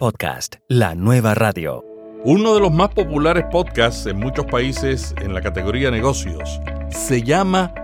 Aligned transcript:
Podcast, 0.00 0.56
la 0.66 0.94
nueva 0.94 1.34
radio. 1.34 1.84
Uno 2.24 2.54
de 2.54 2.60
los 2.60 2.72
más 2.72 2.88
populares 2.88 3.44
podcasts 3.52 4.06
en 4.06 4.18
muchos 4.18 4.46
países 4.46 5.14
en 5.20 5.34
la 5.34 5.42
categoría 5.42 5.90
negocios 5.90 6.58
se 6.88 7.22
llama 7.22 7.74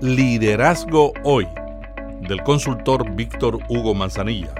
Liderazgo 0.00 1.12
Hoy, 1.22 1.46
del 2.28 2.42
consultor 2.42 3.08
Víctor 3.14 3.60
Hugo 3.68 3.94
Manzanilla. 3.94 4.52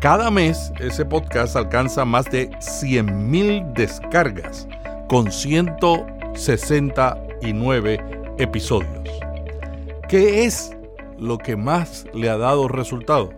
Cada 0.00 0.28
mes 0.32 0.72
ese 0.80 1.04
podcast 1.04 1.54
alcanza 1.54 2.04
más 2.04 2.28
de 2.32 2.50
100.000 2.50 3.74
descargas 3.74 4.66
con 5.08 5.30
169 5.30 8.00
episodios. 8.38 9.08
¿Qué 10.08 10.46
es 10.46 10.76
lo 11.16 11.38
que 11.38 11.54
más 11.54 12.06
le 12.12 12.28
ha 12.28 12.36
dado 12.36 12.66
resultado? 12.66 13.37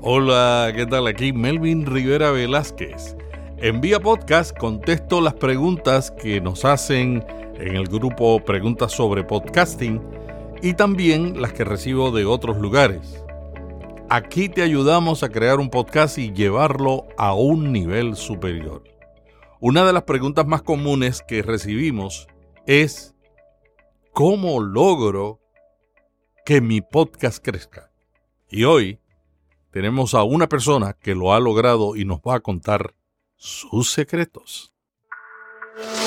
Hola, 0.00 0.72
¿qué 0.76 0.86
tal? 0.86 1.08
Aquí 1.08 1.32
Melvin 1.32 1.84
Rivera 1.84 2.30
Velázquez. 2.30 3.16
En 3.56 3.80
Vía 3.80 3.98
Podcast 3.98 4.56
contesto 4.56 5.20
las 5.20 5.34
preguntas 5.34 6.12
que 6.12 6.40
nos 6.40 6.64
hacen 6.64 7.26
en 7.58 7.74
el 7.74 7.88
grupo 7.88 8.38
Preguntas 8.44 8.92
sobre 8.92 9.24
Podcasting 9.24 10.00
y 10.62 10.74
también 10.74 11.42
las 11.42 11.52
que 11.52 11.64
recibo 11.64 12.12
de 12.12 12.26
otros 12.26 12.58
lugares. 12.58 13.24
Aquí 14.08 14.48
te 14.48 14.62
ayudamos 14.62 15.24
a 15.24 15.30
crear 15.30 15.58
un 15.58 15.68
podcast 15.68 16.16
y 16.18 16.32
llevarlo 16.32 17.08
a 17.16 17.34
un 17.34 17.72
nivel 17.72 18.14
superior. 18.14 18.84
Una 19.58 19.84
de 19.84 19.92
las 19.92 20.04
preguntas 20.04 20.46
más 20.46 20.62
comunes 20.62 21.22
que 21.26 21.42
recibimos 21.42 22.28
es 22.66 23.16
¿cómo 24.12 24.60
logro 24.60 25.40
que 26.44 26.60
mi 26.60 26.82
podcast 26.82 27.44
crezca? 27.44 27.90
Y 28.48 28.62
hoy 28.62 29.00
tenemos 29.78 30.12
a 30.14 30.24
una 30.24 30.48
persona 30.48 30.92
que 30.92 31.14
lo 31.14 31.32
ha 31.32 31.38
logrado 31.38 31.94
y 31.94 32.04
nos 32.04 32.18
va 32.18 32.34
a 32.34 32.40
contar 32.40 32.96
sus 33.36 33.92
secretos. 33.92 34.72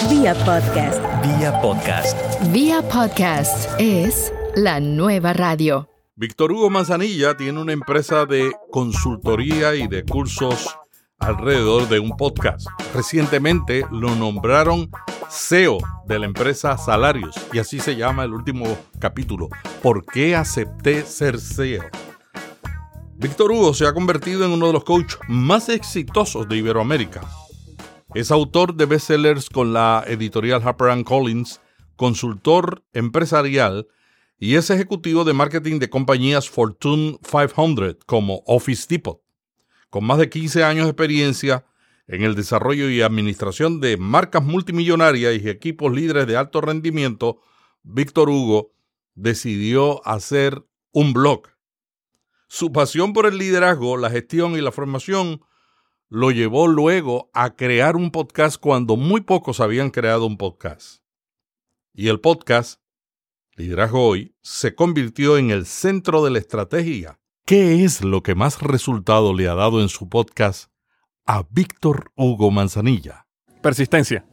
Vía 0.10 0.34
podcast. 0.44 1.02
Vía 1.26 1.62
podcast. 1.62 2.52
Vía 2.52 2.82
podcast 2.82 3.70
es 3.80 4.34
la 4.58 4.82
nueva 4.82 5.32
radio. 5.32 5.88
Víctor 6.16 6.52
Hugo 6.52 6.70
Manzanilla 6.70 7.38
tiene 7.38 7.62
una 7.62 7.72
empresa 7.72 8.26
de 8.26 8.52
consultoría 8.72 9.74
y 9.74 9.88
de 9.88 10.04
cursos 10.04 10.78
alrededor 11.18 11.88
de 11.88 12.00
un 12.00 12.18
podcast. 12.18 12.68
Recientemente 12.94 13.86
lo 13.90 14.16
nombraron 14.16 14.92
CEO 15.30 15.78
de 16.08 16.20
la 16.20 16.26
empresa 16.26 16.78
Salarios 16.78 17.38
y 17.54 17.60
así 17.60 17.80
se 17.80 17.96
llama 17.96 18.26
el 18.26 18.34
último 18.34 18.66
capítulo. 19.00 19.48
¿Por 19.82 20.06
qué 20.06 20.36
acepté 20.36 21.04
ser 21.04 21.40
CEO? 21.40 21.86
Víctor 23.22 23.52
Hugo 23.52 23.76
se 23.76 23.86
ha 23.86 23.94
convertido 23.94 24.46
en 24.46 24.52
uno 24.52 24.66
de 24.66 24.74
los 24.74 24.84
coaches 24.84 25.20
más 25.28 25.70
exitosos 25.70 26.50
de 26.50 26.58
Iberoamérica. 26.58 27.22
Es 28.16 28.32
autor 28.32 28.74
de 28.74 28.88
bestsellers 28.88 29.48
con 29.48 29.74
la 29.74 30.04
editorial 30.08 30.64
Harper 30.64 31.04
Collins, 31.04 31.62
consultor 31.96 32.84
empresarial 32.94 33.88
y 34.40 34.56
es 34.56 34.72
ejecutivo 34.72 35.24
de 35.24 35.34
marketing 35.34 35.78
de 35.78 35.92
compañías 35.92 36.50
Fortune 36.50 37.20
500 37.22 37.98
como 38.08 38.42
Office 38.48 38.88
Depot. 38.90 39.22
Con 39.92 40.04
más 40.04 40.18
de 40.18 40.28
15 40.28 40.64
años 40.64 40.86
de 40.86 40.90
experiencia 40.90 41.64
en 42.08 42.24
el 42.24 42.34
desarrollo 42.34 42.90
y 42.90 43.04
administración 43.04 43.82
de 43.82 43.98
marcas 43.98 44.44
multimillonarias 44.44 45.40
y 45.40 45.48
equipos 45.48 45.94
líderes 45.94 46.26
de 46.26 46.38
alto 46.38 46.60
rendimiento, 46.60 47.40
Víctor 47.84 48.32
Hugo 48.32 48.72
decidió 49.14 50.04
hacer 50.08 50.66
un 50.92 51.14
blog 51.14 51.51
su 52.52 52.74
pasión 52.74 53.14
por 53.14 53.28
el 53.28 53.38
liderazgo, 53.38 53.96
la 53.96 54.10
gestión 54.10 54.58
y 54.58 54.62
la 54.62 54.74
formación 54.74 55.40
lo 56.10 56.32
llevó 56.32 56.68
luego 56.68 57.30
a 57.34 57.56
crear 57.56 57.96
un 57.96 58.12
podcast 58.12 58.60
cuando 58.60 58.98
muy 58.98 59.22
pocos 59.22 59.62
habían 59.62 59.90
creado 59.90 60.26
un 60.26 60.36
podcast. 60.38 61.02
Y 61.94 62.10
el 62.10 62.20
podcast, 62.20 62.82
Liderazgo 63.56 64.06
Hoy, 64.06 64.36
se 64.42 64.76
convirtió 64.76 65.38
en 65.38 65.50
el 65.50 65.66
centro 65.66 66.26
de 66.26 66.32
la 66.32 66.40
estrategia. 66.40 67.22
¿Qué 67.46 67.86
es 67.86 68.04
lo 68.04 68.22
que 68.22 68.36
más 68.36 68.62
resultado 68.62 69.34
le 69.34 69.48
ha 69.48 69.56
dado 69.56 69.82
en 69.82 69.88
su 69.88 70.10
podcast 70.10 70.70
a 71.26 71.48
Víctor 71.52 72.12
Hugo 72.18 72.52
Manzanilla? 72.52 73.28
Persistencia. 73.62 74.26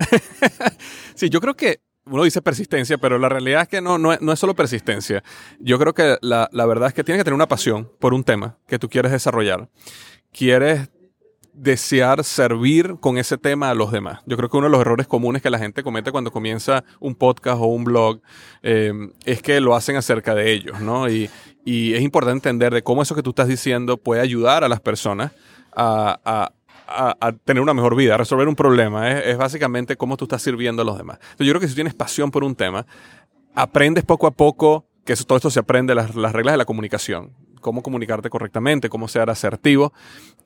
sí, 1.14 1.30
yo 1.30 1.40
creo 1.40 1.54
que 1.54 1.82
uno 2.10 2.24
dice 2.24 2.42
persistencia, 2.42 2.98
pero 2.98 3.18
la 3.18 3.28
realidad 3.28 3.62
es 3.62 3.68
que 3.68 3.80
no, 3.80 3.98
no, 3.98 4.12
es 4.12 4.38
solo 4.38 4.54
persistencia. 4.54 5.22
Yo 5.60 5.78
creo 5.78 5.94
que 5.94 6.16
la, 6.20 6.48
verdad 6.52 6.88
es 6.88 6.94
que 6.94 7.04
tienes 7.04 7.20
que 7.20 7.24
tener 7.24 7.34
una 7.34 7.48
pasión 7.48 7.90
por 7.98 8.14
un 8.14 8.24
tema 8.24 8.56
que 8.66 8.78
tú 8.78 8.88
quieres 8.88 9.12
desarrollar. 9.12 9.68
Quieres 10.32 10.90
desear 11.52 12.22
servir 12.22 12.96
con 13.00 13.18
ese 13.18 13.36
tema 13.36 13.70
a 13.70 13.74
los 13.74 13.90
demás. 13.90 14.20
Yo 14.26 14.36
creo 14.36 14.48
que 14.48 14.56
uno 14.56 14.66
de 14.66 14.70
los 14.70 14.80
errores 14.80 15.08
comunes 15.08 15.42
que 15.42 15.50
la 15.50 15.58
gente 15.58 15.82
comete 15.82 16.12
cuando 16.12 16.30
comienza 16.30 16.84
un 17.00 17.16
podcast 17.16 17.60
o 17.60 17.66
un 17.66 17.84
blog 17.84 18.20
eh, 18.62 18.92
es 19.24 19.42
que 19.42 19.60
lo 19.60 19.74
hacen 19.74 19.96
acerca 19.96 20.36
de 20.36 20.52
ellos, 20.52 20.80
¿no? 20.80 21.08
Y, 21.08 21.28
y, 21.64 21.94
es 21.94 22.02
importante 22.02 22.48
entender 22.48 22.72
de 22.72 22.82
cómo 22.82 23.02
eso 23.02 23.16
que 23.16 23.22
tú 23.22 23.30
estás 23.30 23.48
diciendo 23.48 23.96
puede 23.96 24.20
ayudar 24.20 24.62
a 24.62 24.68
las 24.68 24.80
personas 24.80 25.32
a, 25.74 26.20
a, 26.24 26.52
tener 27.44 27.62
una 27.62 27.74
mejor 27.74 27.96
vida, 27.96 28.14
a 28.14 28.18
resolver 28.18 28.48
un 28.48 28.56
problema. 28.56 29.10
Es, 29.10 29.36
básicamente 29.36 29.96
cómo 29.96 30.16
tú 30.16 30.24
estás 30.24 30.42
sirviendo 30.42 30.82
a 30.82 30.84
los 30.84 30.96
demás. 30.98 31.18
Yo 31.38 31.48
creo 31.50 31.60
que 31.60 31.68
si 31.68 31.74
tienes 31.74 31.94
pasión 31.94 32.30
por 32.30 32.44
un 32.44 32.54
tema, 32.54 32.86
aprendes 33.54 34.04
poco 34.04 34.26
a 34.26 34.30
poco, 34.30 34.86
que 35.04 35.14
todo 35.16 35.36
esto 35.36 35.50
se 35.50 35.60
aprende, 35.60 35.94
las, 35.94 36.14
reglas 36.14 36.52
de 36.52 36.58
la 36.58 36.64
comunicación, 36.64 37.32
cómo 37.60 37.82
comunicarte 37.82 38.30
correctamente, 38.30 38.88
cómo 38.88 39.08
ser 39.08 39.30
asertivo, 39.30 39.92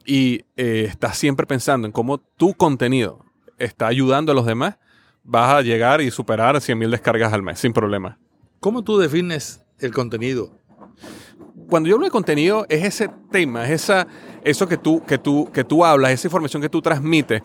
y 0.05 0.45
eh, 0.57 0.87
estás 0.89 1.19
siempre 1.19 1.47
pensando 1.47 1.87
en 1.87 1.93
cómo 1.93 2.19
tu 2.19 2.55
contenido 2.55 3.25
está 3.59 3.87
ayudando 3.87 4.33
a 4.33 4.35
los 4.35 4.47
demás, 4.47 4.79
vas 5.25 5.55
a 5.55 5.63
llegar 5.63 6.01
y 6.01 6.11
superar 6.11 6.57
100.000 6.57 6.91
descargas 6.91 7.33
al 7.33 7.43
mes, 7.43 7.61
sin 7.61 7.73
problema. 7.73 8.19
¿Cómo 8.61 8.83
tú 8.83 8.99
defines 8.99 9.63
el 9.79 9.93
contenido? 9.93 10.53
Cuando 11.73 11.89
yo 11.89 11.95
hablo 11.95 12.05
de 12.05 12.11
contenido, 12.11 12.67
es 12.69 12.85
ese 12.85 13.09
tema, 13.31 13.65
es 13.65 13.71
esa 13.71 14.07
eso 14.45 14.69
que 14.69 14.77
tú, 14.77 15.03
que 15.07 15.17
tú, 15.17 15.51
que 15.51 15.65
tú 15.65 15.87
hablas, 15.87 16.11
esa 16.11 16.27
información 16.27 16.61
que 16.61 16.69
tú 16.69 16.83
transmites. 16.83 17.41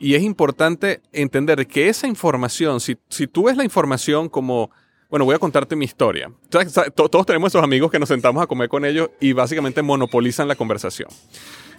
Y 0.00 0.16
es 0.16 0.22
importante 0.24 1.00
entender 1.12 1.64
que 1.68 1.88
esa 1.88 2.08
información, 2.08 2.80
si, 2.80 2.96
si 3.08 3.28
tú 3.28 3.44
ves 3.44 3.56
la 3.56 3.62
información 3.62 4.28
como, 4.28 4.72
bueno, 5.08 5.24
voy 5.24 5.36
a 5.36 5.38
contarte 5.38 5.76
mi 5.76 5.84
historia. 5.84 6.28
Todos 6.92 7.24
tenemos 7.24 7.52
esos 7.52 7.62
amigos 7.62 7.92
que 7.92 8.00
nos 8.00 8.08
sentamos 8.08 8.42
a 8.42 8.48
comer 8.48 8.68
con 8.68 8.84
ellos 8.84 9.10
y 9.20 9.32
básicamente 9.32 9.80
monopolizan 9.80 10.48
la 10.48 10.56
conversación. 10.56 11.08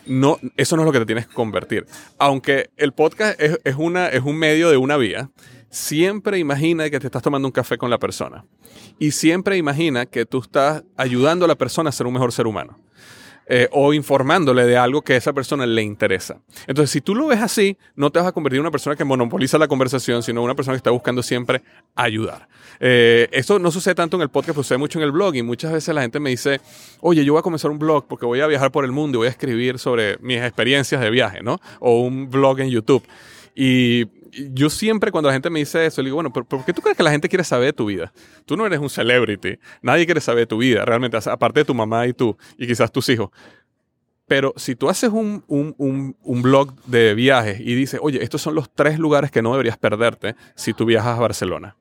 No, 0.06 0.40
eso 0.56 0.78
no 0.78 0.84
es 0.84 0.86
lo 0.86 0.94
que 0.94 1.00
te 1.00 1.06
tienes 1.06 1.28
que 1.28 1.34
convertir. 1.34 1.86
Aunque 2.18 2.70
el 2.78 2.94
podcast 2.94 3.38
es, 3.42 3.60
es, 3.66 3.76
una, 3.76 4.08
es 4.08 4.24
un 4.24 4.38
medio 4.38 4.70
de 4.70 4.78
una 4.78 4.96
vía, 4.96 5.32
siempre 5.70 6.40
imagina 6.40 6.90
que 6.90 7.00
te 7.00 7.08
estás 7.08 7.22
tomando 7.22 7.48
un 7.48 7.52
café 7.52 7.78
con 7.78 7.90
la 7.90 7.98
persona. 7.98 8.46
Y 8.98 9.12
siempre 9.12 9.58
imagina 9.58 10.06
que 10.06 10.26
tú 10.26 10.40
estás 10.40 10.84
ayudando 10.98 11.46
a 11.46 11.48
la 11.48 11.56
persona 11.56 11.90
a 11.90 11.94
ser 11.94 12.08
un 12.08 12.14
mejor 12.14 12.32
ser 12.32 12.48
humano. 12.48 12.78
Eh, 13.52 13.68
o 13.72 13.96
informándole 13.96 14.64
de 14.64 14.78
algo 14.78 15.02
que 15.02 15.14
a 15.14 15.18
esa 15.18 15.34
persona 15.34 15.66
le 15.66 15.82
interesa. 15.82 16.40
Entonces, 16.68 16.92
si 16.92 17.02
tú 17.02 17.16
lo 17.16 17.26
ves 17.26 17.40
así, 17.40 17.76
no 17.96 18.12
te 18.12 18.20
vas 18.20 18.28
a 18.28 18.32
convertir 18.32 18.58
en 18.58 18.62
una 18.62 18.70
persona 18.70 18.96
que 18.96 19.04
monopoliza 19.04 19.58
la 19.58 19.68
conversación, 19.68 20.22
sino 20.22 20.44
una 20.44 20.54
persona 20.54 20.76
que 20.76 20.78
está 20.78 20.92
buscando 20.92 21.24
siempre 21.24 21.64
ayudar. 21.96 22.48
Eh, 22.80 23.28
eso 23.32 23.58
no 23.58 23.72
sucede 23.72 23.96
tanto 23.96 24.18
en 24.18 24.22
el 24.22 24.30
podcast, 24.30 24.56
sucede 24.56 24.78
mucho 24.78 25.00
en 25.00 25.06
el 25.06 25.12
blog 25.12 25.34
y 25.34 25.42
muchas 25.42 25.74
veces 25.74 25.96
la 25.96 26.04
gente 26.04 26.20
me 26.20 26.30
dice, 26.30 26.62
oye, 27.02 27.26
yo 27.26 27.34
voy 27.34 27.40
a 27.40 27.42
comenzar 27.42 27.72
un 27.72 27.80
blog 27.80 28.06
porque 28.08 28.28
voy 28.28 28.40
a 28.40 28.46
viajar 28.46 28.72
por 28.72 28.86
el 28.86 28.92
mundo 28.92 29.18
y 29.18 29.18
voy 29.18 29.28
a 29.28 29.32
escribir 29.32 29.80
sobre 29.80 30.20
mis 30.20 30.38
experiencias 30.38 31.02
de 31.02 31.10
viaje, 31.10 31.42
¿no? 31.42 31.60
O 31.80 32.02
un 32.02 32.30
blog 32.30 32.60
en 32.60 32.70
YouTube. 32.70 33.04
Y 33.56 34.06
yo 34.32 34.70
siempre 34.70 35.12
cuando 35.12 35.30
la 35.30 35.34
gente 35.34 35.50
me 35.50 35.60
dice 35.60 35.86
eso, 35.86 36.02
le 36.02 36.08
digo, 36.08 36.16
bueno, 36.16 36.32
¿pero 36.32 36.46
¿por 36.46 36.66
qué 36.66 36.74
tú 36.74 36.82
crees 36.82 36.98
que 36.98 37.04
la 37.04 37.12
gente 37.12 37.30
quiere 37.30 37.44
saber 37.44 37.68
de 37.68 37.74
tu 37.74 37.86
vida? 37.86 38.12
Tú 38.46 38.58
no 38.58 38.66
eres 38.66 38.80
un 38.80 38.90
celebrity. 38.90 39.60
Nadie 39.82 40.06
quiere 40.06 40.22
saber 40.22 40.42
de 40.42 40.48
tu 40.48 40.58
vida, 40.58 40.86
realmente, 40.86 41.18
aparte 41.18 41.62
de 41.62 41.66
tu 41.66 41.74
mamá 41.74 42.08
y 42.08 42.14
tú, 42.14 42.38
y 42.58 42.68
quizás 42.68 42.92
tus 42.92 43.10
hijos. 43.10 43.30
Pero 44.28 44.54
si 44.58 44.76
tú 44.76 44.90
haces 44.90 45.10
un, 45.10 45.44
un, 45.48 45.74
un, 45.78 46.16
un, 46.22 46.42
blog 46.44 46.76
de 46.86 47.16
viajes 47.16 47.60
y 47.60 47.74
dices, 47.74 48.00
oye, 48.04 48.24
estos 48.24 48.42
son 48.42 48.54
los 48.54 48.70
tres 48.70 49.00
lugares 49.00 49.32
que 49.32 49.42
no 49.42 49.52
deberías 49.52 49.78
perderte 49.78 50.36
si 50.56 50.74
tú 50.74 50.86
viajas 50.86 51.18
a 51.18 51.22
Barcelona. 51.22 51.76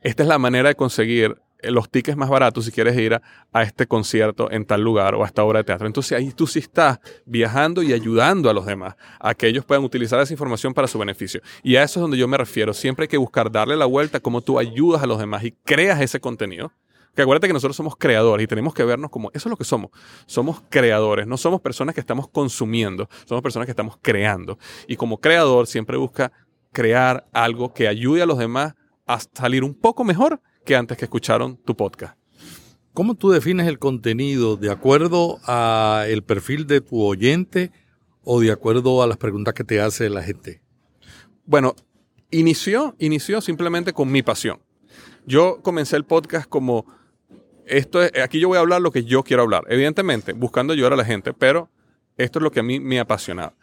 Esta 0.00 0.22
es 0.22 0.28
la 0.28 0.38
manera 0.38 0.70
de 0.70 0.74
conseguir 0.76 1.36
los 1.62 1.90
tickets 1.90 2.16
más 2.16 2.28
baratos 2.28 2.64
si 2.64 2.72
quieres 2.72 2.96
ir 2.96 3.20
a, 3.52 3.62
este 3.62 3.86
concierto 3.86 4.50
en 4.50 4.64
tal 4.64 4.82
lugar 4.82 5.14
o 5.14 5.24
a 5.24 5.26
esta 5.26 5.44
obra 5.44 5.58
de 5.58 5.64
teatro. 5.64 5.86
Entonces 5.86 6.16
ahí 6.16 6.32
tú 6.32 6.46
sí 6.46 6.58
estás 6.58 7.00
viajando 7.26 7.82
y 7.82 7.92
ayudando 7.92 8.48
a 8.50 8.54
los 8.54 8.66
demás 8.66 8.96
a 9.18 9.34
que 9.34 9.46
ellos 9.46 9.64
puedan 9.64 9.84
utilizar 9.84 10.20
esa 10.20 10.32
información 10.32 10.74
para 10.74 10.88
su 10.88 10.98
beneficio. 10.98 11.40
Y 11.62 11.76
a 11.76 11.82
eso 11.82 12.00
es 12.00 12.02
donde 12.02 12.16
yo 12.16 12.28
me 12.28 12.36
refiero. 12.36 12.72
Siempre 12.72 13.04
hay 13.04 13.08
que 13.08 13.16
buscar 13.16 13.50
darle 13.50 13.76
la 13.76 13.86
vuelta 13.86 14.18
a 14.18 14.20
cómo 14.20 14.40
tú 14.40 14.58
ayudas 14.58 15.02
a 15.02 15.06
los 15.06 15.18
demás 15.18 15.44
y 15.44 15.52
creas 15.52 16.00
ese 16.00 16.20
contenido. 16.20 16.72
Que 17.14 17.22
acuérdate 17.22 17.48
que 17.48 17.52
nosotros 17.52 17.76
somos 17.76 17.96
creadores 17.96 18.44
y 18.44 18.46
tenemos 18.46 18.72
que 18.72 18.84
vernos 18.84 19.10
como 19.10 19.30
eso 19.34 19.48
es 19.48 19.50
lo 19.50 19.56
que 19.56 19.64
somos. 19.64 19.90
Somos 20.26 20.62
creadores, 20.68 21.26
no 21.26 21.36
somos 21.36 21.60
personas 21.60 21.94
que 21.94 22.00
estamos 22.00 22.28
consumiendo, 22.28 23.08
somos 23.24 23.42
personas 23.42 23.66
que 23.66 23.72
estamos 23.72 23.98
creando. 24.00 24.58
Y 24.86 24.96
como 24.96 25.18
creador 25.18 25.66
siempre 25.66 25.96
busca 25.96 26.30
crear 26.72 27.26
algo 27.32 27.74
que 27.74 27.88
ayude 27.88 28.22
a 28.22 28.26
los 28.26 28.38
demás 28.38 28.74
a 29.06 29.18
salir 29.18 29.64
un 29.64 29.74
poco 29.74 30.04
mejor 30.04 30.40
que 30.70 30.76
antes 30.76 30.96
que 30.96 31.06
escucharon 31.06 31.56
tu 31.56 31.74
podcast. 31.74 32.16
¿Cómo 32.92 33.16
tú 33.16 33.30
defines 33.30 33.66
el 33.66 33.80
contenido 33.80 34.56
de 34.56 34.70
acuerdo 34.70 35.40
a 35.44 36.04
el 36.06 36.22
perfil 36.22 36.68
de 36.68 36.80
tu 36.80 37.02
oyente 37.02 37.72
o 38.22 38.38
de 38.38 38.52
acuerdo 38.52 39.02
a 39.02 39.08
las 39.08 39.16
preguntas 39.16 39.52
que 39.52 39.64
te 39.64 39.80
hace 39.80 40.08
la 40.08 40.22
gente? 40.22 40.62
Bueno, 41.44 41.74
inició, 42.30 42.94
inició 43.00 43.40
simplemente 43.40 43.92
con 43.92 44.12
mi 44.12 44.22
pasión. 44.22 44.60
Yo 45.26 45.60
comencé 45.60 45.96
el 45.96 46.04
podcast 46.04 46.48
como 46.48 46.86
esto 47.66 48.00
es, 48.04 48.12
aquí 48.22 48.38
yo 48.38 48.46
voy 48.46 48.58
a 48.58 48.60
hablar 48.60 48.80
lo 48.80 48.92
que 48.92 49.02
yo 49.02 49.24
quiero 49.24 49.42
hablar, 49.42 49.64
evidentemente 49.70 50.34
buscando 50.34 50.72
ayudar 50.72 50.92
a 50.92 50.96
la 50.96 51.04
gente, 51.04 51.32
pero 51.32 51.68
esto 52.16 52.38
es 52.38 52.44
lo 52.44 52.52
que 52.52 52.60
a 52.60 52.62
mí 52.62 52.78
me 52.78 53.00
apasiona. 53.00 53.54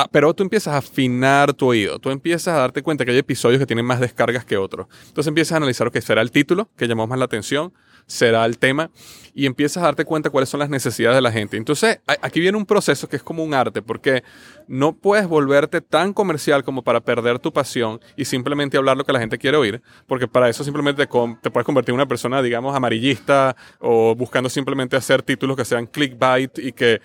Ah, 0.00 0.08
pero 0.12 0.32
tú 0.32 0.44
empiezas 0.44 0.74
a 0.74 0.76
afinar 0.76 1.52
tu 1.54 1.66
oído, 1.66 1.98
tú 1.98 2.10
empiezas 2.10 2.54
a 2.54 2.58
darte 2.58 2.84
cuenta 2.84 3.04
que 3.04 3.10
hay 3.10 3.18
episodios 3.18 3.58
que 3.58 3.66
tienen 3.66 3.84
más 3.84 3.98
descargas 3.98 4.44
que 4.44 4.56
otros. 4.56 4.86
Entonces 5.08 5.26
empiezas 5.26 5.54
a 5.54 5.56
analizar 5.56 5.86
lo 5.86 5.90
que 5.90 6.00
será 6.00 6.22
el 6.22 6.30
título, 6.30 6.68
que 6.76 6.86
llamó 6.86 7.08
más 7.08 7.18
la 7.18 7.24
atención, 7.24 7.72
será 8.08 8.44
el 8.46 8.58
tema, 8.58 8.90
y 9.34 9.46
empiezas 9.46 9.82
a 9.82 9.86
darte 9.86 10.04
cuenta 10.04 10.30
cuáles 10.30 10.48
son 10.48 10.58
las 10.58 10.68
necesidades 10.68 11.16
de 11.16 11.22
la 11.22 11.30
gente. 11.30 11.56
Entonces 11.56 12.00
aquí 12.06 12.40
viene 12.40 12.58
un 12.58 12.66
proceso 12.66 13.08
que 13.08 13.14
es 13.14 13.22
como 13.22 13.44
un 13.44 13.54
arte, 13.54 13.82
porque 13.82 14.24
no 14.66 14.96
puedes 14.96 15.28
volverte 15.28 15.80
tan 15.80 16.12
comercial 16.12 16.64
como 16.64 16.82
para 16.82 17.00
perder 17.00 17.38
tu 17.38 17.52
pasión 17.52 18.00
y 18.16 18.24
simplemente 18.24 18.76
hablar 18.76 18.96
lo 18.96 19.04
que 19.04 19.12
la 19.12 19.20
gente 19.20 19.38
quiere 19.38 19.56
oír, 19.56 19.80
porque 20.08 20.26
para 20.26 20.48
eso 20.48 20.64
simplemente 20.64 21.06
te, 21.06 21.50
puedes 21.50 21.64
convertir 21.64 21.92
en 21.92 21.96
una 21.96 22.08
persona, 22.08 22.42
digamos, 22.42 22.74
amarillista 22.74 23.54
o 23.78 24.16
buscando 24.16 24.48
simplemente 24.48 24.96
hacer 24.96 25.22
títulos 25.22 25.56
que 25.56 25.64
sean 25.64 25.86
clickbait 25.86 26.58
y 26.58 26.72
que 26.72 27.00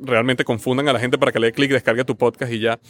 realmente 0.00 0.44
confundan 0.44 0.88
a 0.88 0.92
la 0.92 0.98
gente 0.98 1.18
para 1.18 1.30
que 1.30 1.38
le 1.38 1.48
dé 1.48 1.52
clic, 1.52 1.70
descargue 1.70 2.04
tu 2.04 2.16
podcast 2.16 2.52
y 2.52 2.58
ya. 2.58 2.80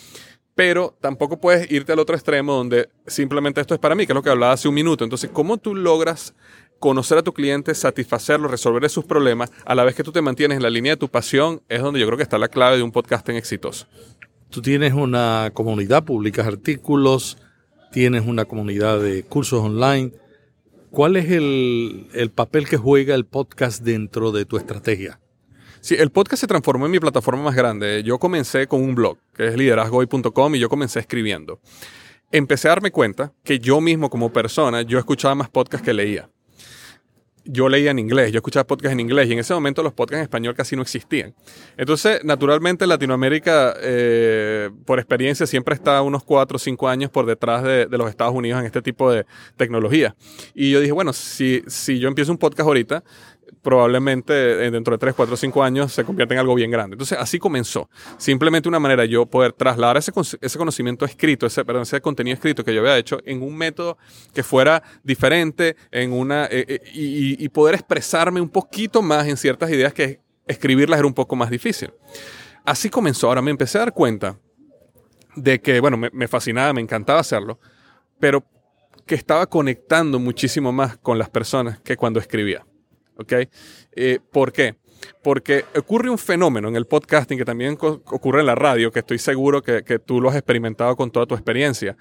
Pero 0.54 0.96
tampoco 1.00 1.38
puedes 1.38 1.70
irte 1.70 1.92
al 1.92 1.98
otro 1.98 2.16
extremo 2.16 2.52
donde 2.52 2.88
simplemente 3.06 3.60
esto 3.60 3.74
es 3.74 3.80
para 3.80 3.94
mí, 3.94 4.06
que 4.06 4.12
es 4.12 4.14
lo 4.14 4.22
que 4.22 4.30
hablaba 4.30 4.54
hace 4.54 4.66
un 4.66 4.74
minuto. 4.74 5.04
Entonces, 5.04 5.30
¿cómo 5.32 5.58
tú 5.58 5.74
logras 5.74 6.34
conocer 6.78 7.18
a 7.18 7.22
tu 7.22 7.32
cliente, 7.32 7.74
satisfacerlo, 7.74 8.48
resolver 8.48 8.88
sus 8.88 9.04
problemas, 9.04 9.50
a 9.64 9.74
la 9.74 9.84
vez 9.84 9.94
que 9.94 10.02
tú 10.02 10.12
te 10.12 10.22
mantienes 10.22 10.56
en 10.56 10.62
la 10.62 10.70
línea 10.70 10.92
de 10.92 10.96
tu 10.96 11.08
pasión, 11.08 11.62
es 11.68 11.82
donde 11.82 12.00
yo 12.00 12.06
creo 12.06 12.16
que 12.16 12.22
está 12.22 12.38
la 12.38 12.48
clave 12.48 12.76
de 12.76 12.82
un 12.82 12.92
podcasting 12.92 13.36
exitoso. 13.36 13.86
Tú 14.50 14.62
tienes 14.62 14.94
una 14.94 15.50
comunidad, 15.52 16.04
publicas 16.04 16.46
artículos, 16.46 17.38
tienes 17.92 18.26
una 18.26 18.44
comunidad 18.44 19.00
de 19.00 19.22
cursos 19.22 19.60
online. 19.60 20.12
¿Cuál 20.90 21.16
es 21.16 21.30
el, 21.30 22.08
el 22.14 22.30
papel 22.30 22.66
que 22.66 22.78
juega 22.78 23.14
el 23.14 23.26
podcast 23.26 23.82
dentro 23.82 24.32
de 24.32 24.46
tu 24.46 24.56
estrategia? 24.56 25.20
Sí, 25.80 25.94
el 25.98 26.10
podcast 26.10 26.40
se 26.40 26.46
transformó 26.46 26.86
en 26.86 26.92
mi 26.92 26.98
plataforma 26.98 27.42
más 27.42 27.54
grande. 27.54 28.02
Yo 28.02 28.18
comencé 28.18 28.66
con 28.66 28.82
un 28.82 28.94
blog, 28.94 29.18
que 29.34 29.48
es 29.48 29.56
liderazgoy.com, 29.56 30.54
y 30.54 30.58
yo 30.58 30.68
comencé 30.68 30.98
escribiendo. 30.98 31.60
Empecé 32.32 32.68
a 32.68 32.72
darme 32.72 32.90
cuenta 32.90 33.32
que 33.44 33.58
yo 33.58 33.80
mismo 33.80 34.10
como 34.10 34.32
persona, 34.32 34.82
yo 34.82 34.98
escuchaba 34.98 35.34
más 35.34 35.48
podcasts 35.48 35.84
que 35.84 35.94
leía. 35.94 36.28
Yo 37.50 37.70
leía 37.70 37.92
en 37.92 37.98
inglés, 37.98 38.30
yo 38.30 38.38
escuchaba 38.38 38.66
podcasts 38.66 38.92
en 38.92 39.00
inglés 39.00 39.26
y 39.28 39.32
en 39.32 39.38
ese 39.38 39.54
momento 39.54 39.82
los 39.82 39.94
podcasts 39.94 40.18
en 40.18 40.22
español 40.24 40.54
casi 40.54 40.76
no 40.76 40.82
existían. 40.82 41.34
Entonces, 41.78 42.22
naturalmente, 42.22 42.86
Latinoamérica, 42.86 43.74
eh, 43.80 44.68
por 44.84 44.98
experiencia, 44.98 45.46
siempre 45.46 45.74
está 45.74 46.02
unos 46.02 46.24
4 46.24 46.56
o 46.56 46.58
5 46.58 46.88
años 46.88 47.10
por 47.10 47.24
detrás 47.24 47.62
de, 47.62 47.86
de, 47.86 47.98
los 47.98 48.10
Estados 48.10 48.34
Unidos 48.34 48.60
en 48.60 48.66
este 48.66 48.82
tipo 48.82 49.10
de 49.10 49.24
tecnología. 49.56 50.14
Y 50.54 50.72
yo 50.72 50.80
dije, 50.80 50.92
bueno, 50.92 51.14
si, 51.14 51.62
si 51.66 51.98
yo 51.98 52.08
empiezo 52.08 52.32
un 52.32 52.38
podcast 52.38 52.66
ahorita, 52.66 53.02
probablemente 53.62 54.66
eh, 54.66 54.70
dentro 54.70 54.92
de 54.92 54.98
3, 54.98 55.14
4, 55.14 55.36
5 55.36 55.62
años 55.62 55.92
se 55.92 56.04
convierta 56.04 56.34
en 56.34 56.40
algo 56.40 56.54
bien 56.54 56.70
grande. 56.70 56.94
Entonces, 56.94 57.18
así 57.18 57.38
comenzó. 57.38 57.88
Simplemente 58.16 58.68
una 58.68 58.78
manera 58.78 59.02
de 59.02 59.08
yo 59.08 59.26
poder 59.26 59.52
trasladar 59.52 59.96
ese, 59.96 60.12
ese 60.40 60.58
conocimiento 60.58 61.04
escrito, 61.04 61.46
ese, 61.46 61.64
perdón, 61.64 61.82
ese 61.82 62.00
contenido 62.00 62.34
escrito 62.34 62.64
que 62.64 62.74
yo 62.74 62.80
había 62.80 62.96
hecho 62.96 63.18
en 63.24 63.42
un 63.42 63.56
método 63.56 63.98
que 64.34 64.42
fuera 64.42 64.82
diferente 65.02 65.76
en 65.90 66.12
una, 66.12 66.46
eh, 66.46 66.64
eh, 66.68 66.80
y, 66.92 67.48
poder 67.48 67.74
expresarme 67.74 68.40
un 68.40 68.48
poquito 68.50 69.02
más 69.02 69.26
en 69.26 69.36
ciertas 69.36 69.70
ideas 69.70 69.92
que 69.92 70.20
escribirlas 70.46 70.98
era 70.98 71.06
un 71.06 71.14
poco 71.14 71.34
más 71.34 71.50
difícil. 71.50 71.92
Así 72.64 72.90
comenzó. 72.90 73.28
Ahora 73.28 73.42
me 73.42 73.50
empecé 73.50 73.78
a 73.78 73.82
dar 73.82 73.94
cuenta 73.94 74.38
de 75.34 75.60
que, 75.60 75.80
bueno, 75.80 75.96
me, 75.96 76.10
me 76.12 76.28
fascinaba, 76.28 76.72
me 76.72 76.80
encantaba 76.80 77.20
hacerlo, 77.20 77.58
pero 78.20 78.44
que 79.06 79.14
estaba 79.14 79.46
conectando 79.46 80.18
muchísimo 80.18 80.70
más 80.70 80.98
con 80.98 81.18
las 81.18 81.30
personas 81.30 81.80
que 81.80 81.96
cuando 81.96 82.20
escribía. 82.20 82.67
¿Ok? 83.18 83.32
Eh, 83.92 84.20
¿Por 84.32 84.52
qué? 84.52 84.76
Porque 85.22 85.64
ocurre 85.76 86.10
un 86.10 86.18
fenómeno 86.18 86.68
en 86.68 86.76
el 86.76 86.86
podcasting 86.86 87.38
que 87.38 87.44
también 87.44 87.76
ocurre 87.80 88.40
en 88.40 88.46
la 88.46 88.54
radio, 88.54 88.90
que 88.90 89.00
estoy 89.00 89.18
seguro 89.18 89.62
que, 89.62 89.84
que 89.84 89.98
tú 89.98 90.20
lo 90.20 90.28
has 90.30 90.36
experimentado 90.36 90.96
con 90.96 91.10
toda 91.10 91.26
tu 91.26 91.34
experiencia, 91.34 91.96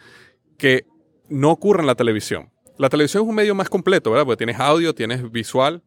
que 0.58 0.86
no 1.30 1.52
ocurre 1.52 1.82
en 1.82 1.88
la 1.88 1.96
televisión. 1.96 2.50
La 2.78 2.90
televisión 2.90 3.24
es 3.24 3.30
un 3.30 3.36
medio 3.36 3.56
más 3.56 3.70
completo, 3.70 4.12
¿verdad? 4.12 4.26
Porque 4.26 4.38
tienes 4.38 4.60
audio, 4.60 4.94
tienes 4.94 5.32
visual. 5.32 5.84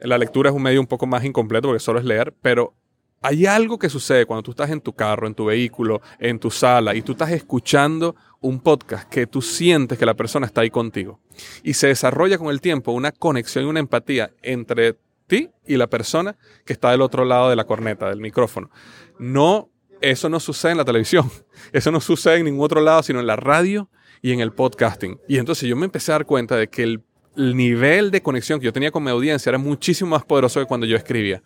La 0.00 0.18
lectura 0.18 0.50
es 0.50 0.56
un 0.56 0.62
medio 0.62 0.80
un 0.80 0.86
poco 0.86 1.06
más 1.06 1.24
incompleto 1.24 1.68
porque 1.68 1.80
solo 1.80 1.98
es 1.98 2.04
leer, 2.04 2.34
pero 2.42 2.74
hay 3.22 3.46
algo 3.46 3.78
que 3.78 3.88
sucede 3.88 4.26
cuando 4.26 4.42
tú 4.42 4.50
estás 4.50 4.70
en 4.70 4.80
tu 4.80 4.92
carro, 4.92 5.26
en 5.26 5.34
tu 5.34 5.46
vehículo, 5.46 6.00
en 6.18 6.38
tu 6.38 6.50
sala 6.50 6.94
y 6.94 7.02
tú 7.02 7.12
estás 7.12 7.30
escuchando 7.30 8.14
un 8.40 8.60
podcast 8.60 9.08
que 9.08 9.26
tú 9.26 9.40
sientes 9.40 9.98
que 9.98 10.06
la 10.06 10.14
persona 10.14 10.46
está 10.46 10.60
ahí 10.60 10.70
contigo. 10.70 11.20
Y 11.62 11.74
se 11.74 11.88
desarrolla 11.88 12.38
con 12.38 12.48
el 12.48 12.60
tiempo 12.60 12.92
una 12.92 13.12
conexión 13.12 13.64
y 13.64 13.68
una 13.68 13.80
empatía 13.80 14.30
entre 14.42 14.96
ti 15.26 15.50
y 15.66 15.76
la 15.76 15.88
persona 15.88 16.36
que 16.64 16.72
está 16.72 16.90
del 16.90 17.02
otro 17.02 17.24
lado 17.24 17.50
de 17.50 17.56
la 17.56 17.64
corneta, 17.64 18.08
del 18.08 18.20
micrófono. 18.20 18.70
No, 19.18 19.70
eso 20.00 20.28
no 20.28 20.40
sucede 20.40 20.72
en 20.72 20.78
la 20.78 20.84
televisión. 20.84 21.30
Eso 21.72 21.90
no 21.90 22.00
sucede 22.00 22.36
en 22.36 22.44
ningún 22.44 22.64
otro 22.64 22.80
lado, 22.80 23.02
sino 23.02 23.18
en 23.18 23.26
la 23.26 23.36
radio 23.36 23.88
y 24.22 24.32
en 24.32 24.40
el 24.40 24.52
podcasting. 24.52 25.18
Y 25.26 25.38
entonces 25.38 25.68
yo 25.68 25.76
me 25.76 25.86
empecé 25.86 26.12
a 26.12 26.16
dar 26.16 26.26
cuenta 26.26 26.56
de 26.56 26.68
que 26.68 26.82
el, 26.82 27.02
el 27.36 27.56
nivel 27.56 28.10
de 28.10 28.22
conexión 28.22 28.60
que 28.60 28.66
yo 28.66 28.72
tenía 28.72 28.90
con 28.90 29.02
mi 29.02 29.10
audiencia 29.10 29.50
era 29.50 29.58
muchísimo 29.58 30.10
más 30.10 30.24
poderoso 30.24 30.60
que 30.60 30.66
cuando 30.66 30.86
yo 30.86 30.96
escribía. 30.96 31.42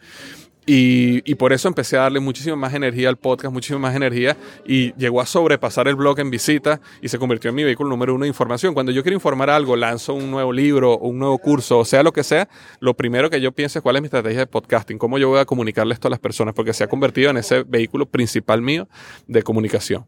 Y, 0.72 1.34
por 1.34 1.52
eso 1.52 1.66
empecé 1.66 1.96
a 1.96 2.02
darle 2.02 2.20
muchísima 2.20 2.54
más 2.54 2.72
energía 2.74 3.08
al 3.08 3.16
podcast, 3.16 3.52
muchísima 3.52 3.80
más 3.80 3.96
energía 3.96 4.36
y 4.64 4.94
llegó 4.94 5.20
a 5.20 5.26
sobrepasar 5.26 5.88
el 5.88 5.96
blog 5.96 6.20
en 6.20 6.30
visita 6.30 6.80
y 7.02 7.08
se 7.08 7.18
convirtió 7.18 7.48
en 7.48 7.56
mi 7.56 7.64
vehículo 7.64 7.90
número 7.90 8.14
uno 8.14 8.22
de 8.22 8.28
información. 8.28 8.72
Cuando 8.72 8.92
yo 8.92 9.02
quiero 9.02 9.16
informar 9.16 9.50
algo, 9.50 9.74
lanzo 9.74 10.14
un 10.14 10.30
nuevo 10.30 10.52
libro, 10.52 10.96
un 10.98 11.18
nuevo 11.18 11.38
curso, 11.38 11.80
o 11.80 11.84
sea 11.84 12.04
lo 12.04 12.12
que 12.12 12.22
sea, 12.22 12.48
lo 12.78 12.94
primero 12.94 13.30
que 13.30 13.40
yo 13.40 13.50
pienso 13.50 13.80
es 13.80 13.82
cuál 13.82 13.96
es 13.96 14.02
mi 14.02 14.06
estrategia 14.06 14.38
de 14.38 14.46
podcasting, 14.46 14.96
cómo 14.96 15.18
yo 15.18 15.28
voy 15.30 15.40
a 15.40 15.44
comunicarle 15.44 15.92
esto 15.92 16.06
a 16.06 16.10
las 16.12 16.20
personas, 16.20 16.54
porque 16.54 16.72
se 16.72 16.84
ha 16.84 16.88
convertido 16.88 17.30
en 17.30 17.38
ese 17.38 17.64
vehículo 17.64 18.06
principal 18.06 18.62
mío 18.62 18.86
de 19.26 19.42
comunicación. 19.42 20.06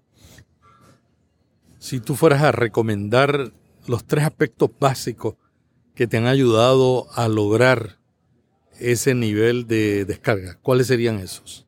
Si 1.81 1.99
tú 1.99 2.15
fueras 2.15 2.41
a 2.41 2.53
recomendar 2.53 3.51
los 3.89 4.05
tres 4.05 4.25
aspectos 4.25 4.71
básicos 4.79 5.35
que 5.97 6.07
te 6.07 6.19
han 6.19 6.27
ayudado 6.27 7.09
a 7.17 7.27
lograr 7.27 8.02
ese 8.91 9.15
nivel 9.15 9.67
de 9.67 10.05
descarga? 10.05 10.59
¿Cuáles 10.63 10.89
serían 10.89 11.19
esos? 11.19 11.67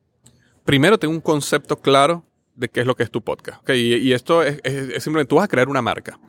Primero, 0.63 0.97
tengo 0.97 1.13
un 1.13 1.21
concepto 1.21 1.79
claro 1.79 2.25
de 2.55 2.69
qué 2.69 2.81
es 2.81 2.87
lo 2.87 2.95
que 2.95 3.03
es 3.03 3.11
tu 3.11 3.21
podcast. 3.21 3.67
Y, 3.69 4.13
esto 4.13 4.41
es, 4.43 4.61
simplemente, 5.03 5.25
tú 5.25 5.35
vas 5.35 5.45
a 5.45 5.47
crear 5.47 5.67
una 5.67 5.81
marca. 5.81 6.19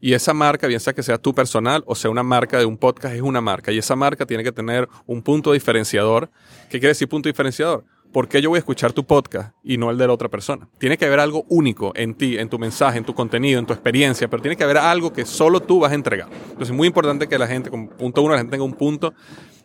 Y 0.00 0.12
esa 0.12 0.34
marca, 0.34 0.66
bien 0.66 0.80
sea 0.80 0.92
que 0.92 1.02
sea 1.02 1.18
tu 1.18 1.34
personal 1.34 1.82
o 1.86 1.94
sea 1.94 2.10
una 2.10 2.22
marca 2.22 2.58
de 2.58 2.64
un 2.64 2.76
podcast, 2.76 3.14
es 3.14 3.22
una 3.22 3.40
marca. 3.40 3.72
Y 3.72 3.78
esa 3.78 3.96
marca 3.96 4.26
tiene 4.26 4.44
que 4.44 4.52
tener 4.52 4.88
un 5.06 5.22
punto 5.22 5.52
diferenciador. 5.52 6.30
¿Qué 6.64 6.78
quiere 6.78 6.88
decir 6.88 7.08
punto 7.08 7.28
diferenciador? 7.28 7.84
¿Por 8.16 8.28
qué 8.28 8.40
yo 8.40 8.48
voy 8.48 8.56
a 8.56 8.60
escuchar 8.60 8.94
tu 8.94 9.04
podcast 9.04 9.54
y 9.62 9.76
no 9.76 9.90
el 9.90 9.98
de 9.98 10.06
la 10.06 10.14
otra 10.14 10.30
persona? 10.30 10.66
Tiene 10.78 10.96
que 10.96 11.04
haber 11.04 11.20
algo 11.20 11.44
único 11.50 11.92
en 11.94 12.14
ti, 12.14 12.38
en 12.38 12.48
tu 12.48 12.58
mensaje, 12.58 12.96
en 12.96 13.04
tu 13.04 13.12
contenido, 13.12 13.58
en 13.58 13.66
tu 13.66 13.74
experiencia, 13.74 14.26
pero 14.26 14.40
tiene 14.40 14.56
que 14.56 14.64
haber 14.64 14.78
algo 14.78 15.12
que 15.12 15.26
solo 15.26 15.60
tú 15.60 15.80
vas 15.80 15.92
a 15.92 15.96
entregar. 15.96 16.26
Entonces 16.32 16.70
es 16.70 16.74
muy 16.74 16.88
importante 16.88 17.28
que 17.28 17.36
la 17.36 17.46
gente, 17.46 17.68
como 17.68 17.90
punto 17.90 18.22
uno, 18.22 18.32
la 18.32 18.38
gente 18.38 18.52
tenga 18.52 18.64
un 18.64 18.72
punto 18.72 19.12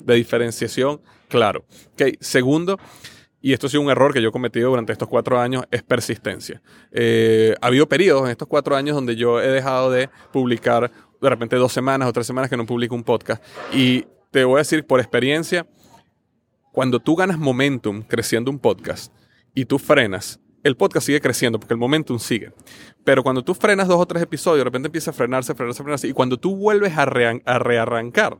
de 0.01 0.15
diferenciación 0.15 0.99
claro. 1.29 1.63
Okay. 1.93 2.17
Segundo, 2.19 2.77
y 3.39 3.53
esto 3.53 3.67
ha 3.67 3.69
sido 3.69 3.83
un 3.83 3.89
error 3.89 4.11
que 4.11 4.21
yo 4.21 4.27
he 4.27 4.31
cometido 4.33 4.69
durante 4.69 4.91
estos 4.91 5.07
cuatro 5.07 5.39
años, 5.39 5.63
es 5.71 5.81
persistencia. 5.81 6.61
Eh, 6.91 7.55
ha 7.61 7.67
habido 7.67 7.87
periodos 7.87 8.25
en 8.25 8.31
estos 8.31 8.49
cuatro 8.49 8.75
años 8.75 8.95
donde 8.95 9.15
yo 9.15 9.41
he 9.41 9.47
dejado 9.47 9.91
de 9.91 10.09
publicar 10.33 10.91
de 11.21 11.29
repente 11.29 11.55
dos 11.55 11.71
semanas 11.71 12.09
o 12.09 12.11
tres 12.11 12.27
semanas 12.27 12.49
que 12.49 12.57
no 12.57 12.65
publico 12.65 12.95
un 12.95 13.05
podcast. 13.05 13.41
Y 13.71 14.07
te 14.29 14.43
voy 14.43 14.55
a 14.55 14.57
decir 14.57 14.85
por 14.85 14.99
experiencia, 14.99 15.65
cuando 16.71 16.99
tú 16.99 17.15
ganas 17.15 17.37
momentum 17.37 18.01
creciendo 18.03 18.51
un 18.51 18.59
podcast 18.59 19.13
y 19.53 19.65
tú 19.65 19.77
frenas, 19.79 20.39
el 20.63 20.77
podcast 20.77 21.07
sigue 21.07 21.21
creciendo 21.21 21.59
porque 21.59 21.73
el 21.73 21.79
momentum 21.79 22.19
sigue. 22.19 22.53
Pero 23.03 23.23
cuando 23.23 23.43
tú 23.43 23.53
frenas 23.53 23.87
dos 23.87 23.99
o 23.99 24.05
tres 24.05 24.23
episodios, 24.23 24.59
de 24.59 24.65
repente 24.65 24.87
empieza 24.87 25.11
a 25.11 25.13
frenarse, 25.13 25.55
frenarse, 25.55 25.83
frenarse. 25.83 26.07
Y 26.07 26.13
cuando 26.13 26.37
tú 26.37 26.55
vuelves 26.55 26.97
a, 26.97 27.03
a 27.03 27.59
rearrancar, 27.59 28.37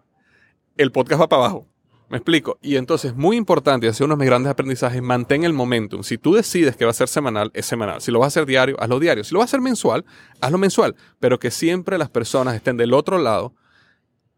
el 0.78 0.92
podcast 0.92 1.22
va 1.22 1.30
para 1.30 1.44
abajo. 1.44 1.68
Me 2.10 2.18
explico. 2.18 2.60
Y 2.62 2.76
entonces, 2.76 3.16
muy 3.16 3.38
importante, 3.38 3.86
y 3.86 3.90
ha 3.90 3.94
sido 3.94 4.06
uno 4.06 4.16
de 4.16 4.20
mis 4.20 4.28
grandes 4.28 4.52
aprendizajes, 4.52 5.02
mantén 5.02 5.46
el 5.46 5.54
momentum. 5.54 6.04
Si 6.04 6.18
tú 6.18 6.34
decides 6.34 6.76
que 6.76 6.84
va 6.84 6.92
a 6.92 6.94
ser 6.94 7.08
semanal, 7.08 7.52
es 7.54 7.66
semanal. 7.66 8.02
Si 8.02 8.12
lo 8.12 8.20
vas 8.20 8.26
a 8.26 8.28
hacer 8.28 8.46
diario, 8.46 8.76
hazlo 8.82 9.00
diario. 9.00 9.24
Si 9.24 9.34
lo 9.34 9.40
vas 9.40 9.46
a 9.46 9.52
hacer 9.52 9.62
mensual, 9.62 10.04
hazlo 10.42 10.58
mensual. 10.58 10.96
Pero 11.20 11.40
que 11.40 11.52
siempre 11.52 11.98
las 11.98 12.10
personas 12.10 12.56
estén 12.56 12.76
del 12.76 12.94
otro 12.94 13.18
lado, 13.18 13.56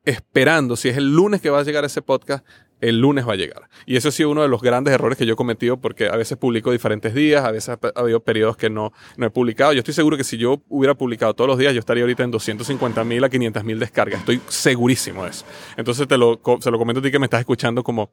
esperando, 0.06 0.76
si 0.76 0.90
es 0.90 0.98
el 0.98 1.16
lunes 1.16 1.42
que 1.42 1.50
va 1.50 1.60
a 1.60 1.64
llegar 1.64 1.84
ese 1.84 2.04
podcast, 2.04 2.46
el 2.84 3.00
lunes 3.00 3.26
va 3.26 3.34
a 3.34 3.36
llegar. 3.38 3.70
Y 3.86 3.96
eso 3.96 4.10
ha 4.10 4.12
sido 4.12 4.30
uno 4.30 4.42
de 4.42 4.50
los 4.50 4.62
grandes 4.62 4.94
errores 4.94 5.18
que 5.18 5.26
yo 5.26 5.34
he 5.34 5.36
cometido 5.38 5.78
porque 5.78 6.10
a 6.10 6.18
veces 6.18 6.38
publico 6.38 6.70
diferentes 6.70 7.14
días, 7.14 7.46
a 7.46 7.52
veces 7.52 7.70
ha 7.70 7.80
habido 7.96 8.20
periodos 8.20 8.58
que 8.58 8.70
no, 8.70 8.92
no 9.16 9.26
he 9.26 9.30
publicado. 9.30 9.72
Yo 9.72 9.80
estoy 9.80 9.94
seguro 9.94 10.18
que 10.18 10.26
si 10.26 10.38
yo 10.38 10.62
hubiera 10.68 10.94
publicado 10.94 11.34
todos 11.34 11.48
los 11.48 11.58
días, 11.58 11.74
yo 11.74 11.80
estaría 11.80 12.04
ahorita 12.04 12.24
en 12.24 12.32
250 12.32 13.04
mil 13.06 13.24
a 13.24 13.30
500 13.30 13.64
mil 13.64 13.80
descargas. 13.80 14.20
Estoy 14.20 14.42
segurísimo 14.50 15.24
de 15.24 15.30
eso. 15.30 15.46
Entonces 15.78 16.10
te 16.10 16.18
lo, 16.18 16.42
se 16.60 16.70
lo 16.70 16.78
comento 16.78 17.00
a 17.00 17.04
ti 17.04 17.10
que 17.10 17.20
me 17.20 17.26
estás 17.26 17.40
escuchando 17.40 17.84
como, 17.84 18.10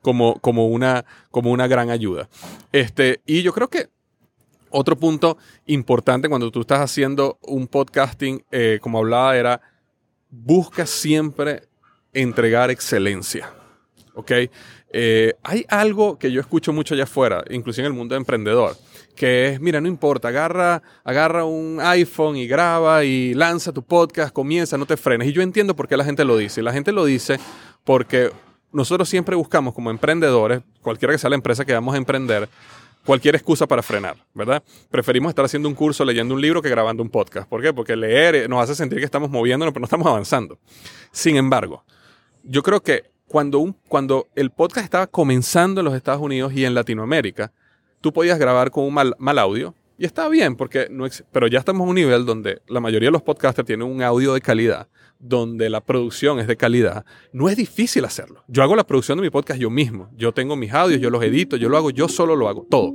como, 0.00 0.40
como, 0.40 0.66
una, 0.66 1.04
como 1.30 1.50
una 1.50 1.66
gran 1.66 1.90
ayuda. 1.90 2.26
Este, 2.72 3.20
y 3.26 3.42
yo 3.42 3.52
creo 3.52 3.68
que 3.68 3.90
otro 4.70 4.96
punto 4.96 5.36
importante 5.66 6.30
cuando 6.30 6.50
tú 6.50 6.62
estás 6.62 6.80
haciendo 6.80 7.38
un 7.42 7.66
podcasting, 7.66 8.42
eh, 8.50 8.78
como 8.80 8.96
hablaba, 8.96 9.36
era 9.36 9.60
busca 10.30 10.86
siempre 10.86 11.64
entregar 12.14 12.70
excelencia. 12.70 13.52
¿Ok? 14.16 14.32
Eh, 14.90 15.34
hay 15.42 15.66
algo 15.68 16.18
que 16.18 16.32
yo 16.32 16.40
escucho 16.40 16.72
mucho 16.72 16.94
allá 16.94 17.04
afuera, 17.04 17.44
inclusive 17.50 17.86
en 17.86 17.92
el 17.92 17.98
mundo 17.98 18.16
emprendedor, 18.16 18.74
que 19.14 19.48
es, 19.48 19.60
mira, 19.60 19.78
no 19.78 19.88
importa, 19.88 20.28
agarra, 20.28 20.82
agarra 21.04 21.44
un 21.44 21.78
iPhone 21.82 22.36
y 22.38 22.46
graba 22.46 23.04
y 23.04 23.34
lanza 23.34 23.72
tu 23.72 23.82
podcast, 23.82 24.32
comienza, 24.32 24.78
no 24.78 24.86
te 24.86 24.96
frenes. 24.96 25.28
Y 25.28 25.32
yo 25.32 25.42
entiendo 25.42 25.76
por 25.76 25.86
qué 25.86 25.98
la 25.98 26.04
gente 26.04 26.24
lo 26.24 26.38
dice. 26.38 26.62
La 26.62 26.72
gente 26.72 26.92
lo 26.92 27.04
dice 27.04 27.38
porque 27.84 28.30
nosotros 28.72 29.06
siempre 29.06 29.36
buscamos 29.36 29.74
como 29.74 29.90
emprendedores, 29.90 30.62
cualquiera 30.80 31.12
que 31.12 31.18
sea 31.18 31.28
la 31.28 31.36
empresa 31.36 31.66
que 31.66 31.74
vamos 31.74 31.94
a 31.94 31.98
emprender, 31.98 32.48
cualquier 33.04 33.34
excusa 33.34 33.66
para 33.66 33.82
frenar, 33.82 34.16
¿verdad? 34.32 34.62
Preferimos 34.90 35.28
estar 35.28 35.44
haciendo 35.44 35.68
un 35.68 35.74
curso, 35.74 36.06
leyendo 36.06 36.34
un 36.34 36.40
libro 36.40 36.62
que 36.62 36.70
grabando 36.70 37.02
un 37.02 37.10
podcast. 37.10 37.46
¿Por 37.46 37.60
qué? 37.60 37.74
Porque 37.74 37.94
leer 37.96 38.48
nos 38.48 38.62
hace 38.62 38.74
sentir 38.74 38.98
que 38.98 39.04
estamos 39.04 39.28
moviéndonos, 39.28 39.74
pero 39.74 39.82
no 39.82 39.86
estamos 39.86 40.06
avanzando. 40.06 40.58
Sin 41.12 41.36
embargo, 41.36 41.84
yo 42.42 42.62
creo 42.62 42.82
que 42.82 43.15
cuando, 43.28 43.58
un, 43.58 43.76
cuando 43.88 44.28
el 44.34 44.50
podcast 44.50 44.84
estaba 44.84 45.06
comenzando 45.06 45.80
en 45.80 45.86
los 45.86 45.94
Estados 45.94 46.20
Unidos 46.20 46.52
y 46.52 46.64
en 46.64 46.74
Latinoamérica, 46.74 47.52
tú 48.00 48.12
podías 48.12 48.38
grabar 48.38 48.70
con 48.70 48.84
un 48.84 48.94
mal, 48.94 49.14
mal 49.18 49.38
audio 49.38 49.74
y 49.98 50.04
está 50.04 50.28
bien, 50.28 50.56
porque 50.56 50.88
no 50.90 51.06
pero 51.32 51.46
ya 51.46 51.58
estamos 51.58 51.86
a 51.86 51.90
un 51.90 51.96
nivel 51.96 52.26
donde 52.26 52.60
la 52.68 52.80
mayoría 52.80 53.08
de 53.08 53.12
los 53.12 53.22
podcasters 53.22 53.66
tienen 53.66 53.88
un 53.88 54.02
audio 54.02 54.34
de 54.34 54.40
calidad 54.40 54.88
donde 55.18 55.70
la 55.70 55.80
producción 55.80 56.38
es 56.38 56.46
de 56.46 56.56
calidad, 56.56 57.04
no 57.32 57.48
es 57.48 57.56
difícil 57.56 58.04
hacerlo. 58.04 58.44
Yo 58.48 58.62
hago 58.62 58.76
la 58.76 58.86
producción 58.86 59.18
de 59.18 59.22
mi 59.22 59.30
podcast 59.30 59.60
yo 59.60 59.70
mismo. 59.70 60.10
Yo 60.16 60.32
tengo 60.32 60.56
mis 60.56 60.72
audios, 60.72 61.00
yo 61.00 61.10
los 61.10 61.22
edito, 61.22 61.56
yo 61.56 61.68
lo 61.68 61.76
hago, 61.76 61.90
yo 61.90 62.08
solo 62.08 62.36
lo 62.36 62.48
hago, 62.48 62.66
todo. 62.70 62.94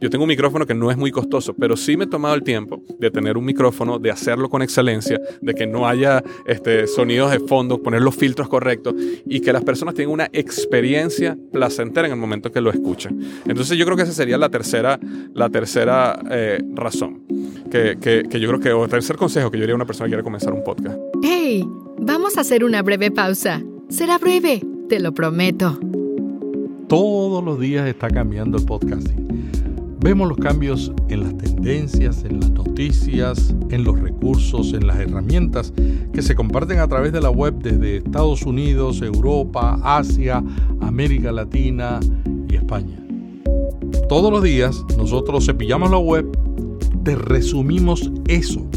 Yo 0.00 0.10
tengo 0.10 0.24
un 0.24 0.28
micrófono 0.28 0.66
que 0.66 0.74
no 0.74 0.90
es 0.90 0.96
muy 0.96 1.10
costoso, 1.10 1.54
pero 1.54 1.76
sí 1.76 1.96
me 1.96 2.04
he 2.04 2.06
tomado 2.06 2.34
el 2.34 2.42
tiempo 2.42 2.82
de 2.98 3.10
tener 3.10 3.38
un 3.38 3.44
micrófono, 3.44 3.98
de 3.98 4.10
hacerlo 4.10 4.50
con 4.50 4.60
excelencia, 4.60 5.18
de 5.40 5.54
que 5.54 5.66
no 5.66 5.88
haya 5.88 6.22
este, 6.46 6.86
sonidos 6.86 7.30
de 7.30 7.40
fondo, 7.40 7.82
poner 7.82 8.02
los 8.02 8.14
filtros 8.14 8.48
correctos 8.48 8.94
y 9.24 9.40
que 9.40 9.52
las 9.52 9.64
personas 9.64 9.94
tengan 9.94 10.12
una 10.12 10.28
experiencia 10.32 11.38
placentera 11.52 12.06
en 12.06 12.12
el 12.12 12.18
momento 12.18 12.52
que 12.52 12.60
lo 12.60 12.70
escuchan. 12.70 13.18
Entonces 13.46 13.78
yo 13.78 13.84
creo 13.86 13.96
que 13.96 14.02
esa 14.02 14.12
sería 14.12 14.36
la 14.36 14.50
tercera, 14.50 14.98
la 15.32 15.48
tercera 15.48 16.20
eh, 16.30 16.58
razón, 16.74 17.22
que, 17.70 17.96
que, 17.98 18.40
yo 18.40 18.48
creo 18.48 18.60
que, 18.60 18.72
o 18.72 18.86
tercer 18.88 19.16
consejo 19.16 19.50
que 19.50 19.56
yo 19.56 19.62
diría 19.62 19.74
a 19.74 19.76
una 19.76 19.86
persona 19.86 20.06
que 20.06 20.10
quiere 20.10 20.22
comenzar 20.22 20.52
un 20.52 20.64
podcast. 20.64 20.98
Vamos 21.98 22.36
a 22.36 22.40
hacer 22.40 22.64
una 22.64 22.82
breve 22.82 23.10
pausa. 23.10 23.62
Será 23.88 24.18
breve, 24.18 24.62
te 24.88 24.98
lo 24.98 25.12
prometo. 25.12 25.78
Todos 26.88 27.44
los 27.44 27.60
días 27.60 27.86
está 27.86 28.08
cambiando 28.08 28.58
el 28.58 28.64
podcasting. 28.64 29.24
Vemos 30.00 30.28
los 30.28 30.36
cambios 30.38 30.92
en 31.08 31.20
las 31.20 31.36
tendencias, 31.38 32.24
en 32.24 32.40
las 32.40 32.50
noticias, 32.50 33.54
en 33.70 33.84
los 33.84 33.98
recursos, 34.00 34.72
en 34.74 34.86
las 34.86 34.98
herramientas 34.98 35.72
que 36.12 36.20
se 36.20 36.34
comparten 36.34 36.78
a 36.78 36.88
través 36.88 37.12
de 37.12 37.20
la 37.20 37.30
web 37.30 37.54
desde 37.62 37.98
Estados 37.98 38.42
Unidos, 38.42 39.00
Europa, 39.00 39.78
Asia, 39.82 40.42
América 40.80 41.32
Latina 41.32 42.00
y 42.50 42.56
España. 42.56 42.98
Todos 44.08 44.30
los 44.30 44.42
días 44.42 44.84
nosotros 44.98 45.46
cepillamos 45.46 45.90
la 45.90 45.98
web, 45.98 46.26
te 47.02 47.16
resumimos 47.16 48.10
eso 48.28 48.68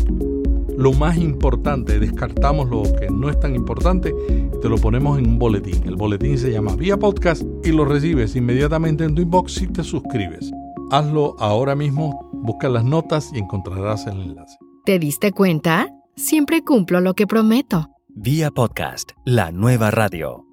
lo 0.78 0.94
más 0.94 1.18
importante, 1.18 2.00
descartamos 2.00 2.70
lo 2.70 2.84
que 2.84 3.10
no 3.10 3.30
es 3.30 3.40
tan 3.40 3.56
importante 3.56 4.14
y 4.30 4.60
te 4.62 4.70
lo 4.70 4.78
ponemos 4.78 5.18
en 5.18 5.28
un 5.28 5.40
boletín. 5.40 5.84
El 5.86 5.96
boletín 5.96 6.38
se 6.38 6.52
llama 6.52 6.76
Vía 6.76 6.98
Podcast 6.98 7.44
y 7.64 7.72
lo 7.72 7.84
recibes 7.84 8.36
inmediatamente 8.36 9.04
en 9.04 9.16
tu 9.16 9.24
inbox 9.24 9.54
si 9.54 9.68
te 9.68 9.84
suscribes. 9.84 10.52
Hazlo 10.92 11.36
ahora 11.40 11.76
mismo, 11.76 12.30
busca 12.32 12.70
las 12.70 12.86
notas 12.86 13.32
y 13.34 13.40
encontrarás 13.40 14.06
el 14.06 14.22
enlace. 14.22 14.58
¿Te 14.86 15.00
diste 15.00 15.32
cuenta? 15.32 15.88
Siempre 16.16 16.64
cumplo 16.64 17.02
lo 17.02 17.16
que 17.16 17.26
prometo. 17.26 17.90
Vía 18.10 18.52
Podcast, 18.52 19.12
la 19.26 19.52
nueva 19.52 19.90
radio. 19.90 20.46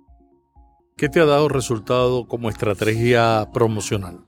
¿Qué 0.96 1.10
te 1.10 1.20
ha 1.20 1.26
dado 1.26 1.48
resultado 1.48 2.26
como 2.26 2.48
estrategia 2.48 3.50
promocional? 3.52 4.24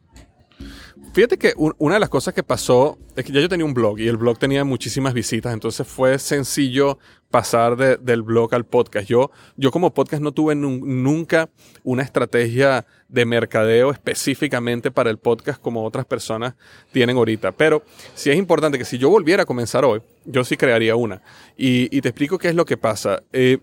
Fíjate 1.16 1.38
que 1.38 1.54
una 1.56 1.94
de 1.94 2.00
las 2.00 2.10
cosas 2.10 2.34
que 2.34 2.42
pasó 2.42 2.98
es 3.16 3.24
que 3.24 3.32
ya 3.32 3.40
yo 3.40 3.48
tenía 3.48 3.64
un 3.64 3.72
blog 3.72 3.98
y 3.98 4.06
el 4.06 4.18
blog 4.18 4.38
tenía 4.38 4.64
muchísimas 4.64 5.14
visitas, 5.14 5.54
entonces 5.54 5.88
fue 5.88 6.18
sencillo 6.18 6.98
pasar 7.30 7.98
del 7.98 8.20
blog 8.20 8.54
al 8.54 8.66
podcast. 8.66 9.08
Yo, 9.08 9.30
yo 9.56 9.70
como 9.70 9.94
podcast 9.94 10.22
no 10.22 10.32
tuve 10.32 10.54
nunca 10.54 11.48
una 11.84 12.02
estrategia 12.02 12.84
de 13.08 13.24
mercadeo 13.24 13.92
específicamente 13.92 14.90
para 14.90 15.08
el 15.08 15.16
podcast 15.16 15.58
como 15.58 15.86
otras 15.86 16.04
personas 16.04 16.54
tienen 16.92 17.16
ahorita. 17.16 17.50
Pero 17.52 17.82
sí 18.14 18.28
es 18.28 18.36
importante 18.36 18.76
que 18.76 18.84
si 18.84 18.98
yo 18.98 19.08
volviera 19.08 19.44
a 19.44 19.46
comenzar 19.46 19.86
hoy, 19.86 20.02
yo 20.26 20.44
sí 20.44 20.58
crearía 20.58 20.96
una. 20.96 21.22
Y, 21.56 21.98
te 22.02 22.10
explico 22.10 22.36
qué 22.36 22.48
es 22.48 22.54
lo 22.54 22.66
que 22.66 22.76
pasa. 22.76 23.22
Eh, 23.32 23.56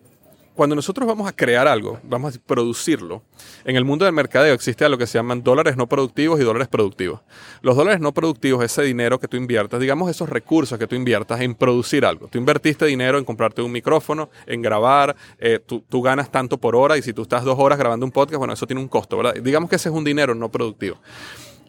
cuando 0.55 0.75
nosotros 0.75 1.07
vamos 1.07 1.27
a 1.27 1.35
crear 1.35 1.67
algo, 1.67 1.99
vamos 2.03 2.35
a 2.35 2.39
producirlo, 2.39 3.23
en 3.65 3.75
el 3.75 3.85
mundo 3.85 4.05
del 4.05 4.13
mercadeo 4.13 4.53
existe 4.53 4.85
algo 4.85 4.97
que 4.97 5.07
se 5.07 5.17
llaman 5.17 5.43
dólares 5.43 5.77
no 5.77 5.87
productivos 5.87 6.39
y 6.39 6.43
dólares 6.43 6.67
productivos. 6.67 7.21
Los 7.61 7.75
dólares 7.75 7.99
no 7.99 8.13
productivos 8.13 8.63
es 8.63 8.71
ese 8.71 8.83
dinero 8.83 9.19
que 9.19 9.27
tú 9.27 9.37
inviertas, 9.37 9.79
digamos 9.79 10.09
esos 10.09 10.29
recursos 10.29 10.77
que 10.77 10.87
tú 10.87 10.95
inviertas 10.95 11.41
en 11.41 11.55
producir 11.55 12.05
algo. 12.05 12.27
Tú 12.27 12.37
invertiste 12.37 12.85
dinero 12.85 13.17
en 13.17 13.25
comprarte 13.25 13.61
un 13.61 13.71
micrófono, 13.71 14.29
en 14.45 14.61
grabar, 14.61 15.15
eh, 15.39 15.59
tú, 15.65 15.83
tú, 15.87 16.01
ganas 16.01 16.31
tanto 16.31 16.57
por 16.57 16.75
hora 16.75 16.97
y 16.97 17.01
si 17.01 17.13
tú 17.13 17.23
estás 17.23 17.43
dos 17.43 17.57
horas 17.57 17.77
grabando 17.79 18.05
un 18.05 18.11
podcast, 18.11 18.37
bueno, 18.37 18.53
eso 18.53 18.67
tiene 18.67 18.81
un 18.81 18.87
costo, 18.87 19.17
¿verdad? 19.17 19.35
Digamos 19.41 19.69
que 19.69 19.77
ese 19.77 19.89
es 19.89 19.95
un 19.95 20.03
dinero 20.03 20.35
no 20.35 20.49
productivo. 20.49 20.97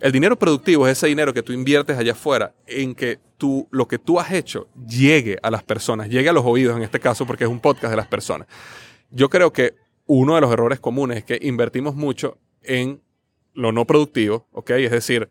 El 0.01 0.13
dinero 0.13 0.39
productivo 0.39 0.87
es 0.87 0.99
ese 0.99 1.07
dinero 1.07 1.33
que 1.33 1.43
tú 1.43 1.53
inviertes 1.53 1.97
allá 1.97 2.13
afuera 2.13 2.55
en 2.67 2.95
que 2.95 3.19
tú, 3.39 3.69
lo 3.71 3.89
que 3.89 3.99
tú 3.99 4.21
has 4.21 4.33
hecho 4.33 4.69
llegue 4.87 5.39
a 5.43 5.51
las 5.51 5.63
personas, 5.63 6.09
llegue 6.09 6.29
a 6.29 6.33
los 6.33 6.45
oídos 6.45 6.77
en 6.77 6.83
este 6.83 7.01
caso 7.01 7.27
porque 7.27 7.45
es 7.45 7.51
un 7.51 7.61
podcast 7.61 7.91
de 7.91 7.97
las 7.97 8.07
personas. 8.07 8.49
Yo 9.11 9.31
creo 9.31 9.53
que 9.53 9.75
uno 10.07 10.35
de 10.35 10.41
los 10.41 10.53
errores 10.53 10.81
comunes 10.81 11.19
es 11.19 11.25
que 11.25 11.39
invertimos 11.41 11.95
mucho 11.95 12.39
en 12.63 13.01
lo 13.55 13.73
no 13.73 13.87
productivo, 13.87 14.47
¿ok? 14.53 14.71
Es 14.71 14.91
decir, 14.91 15.31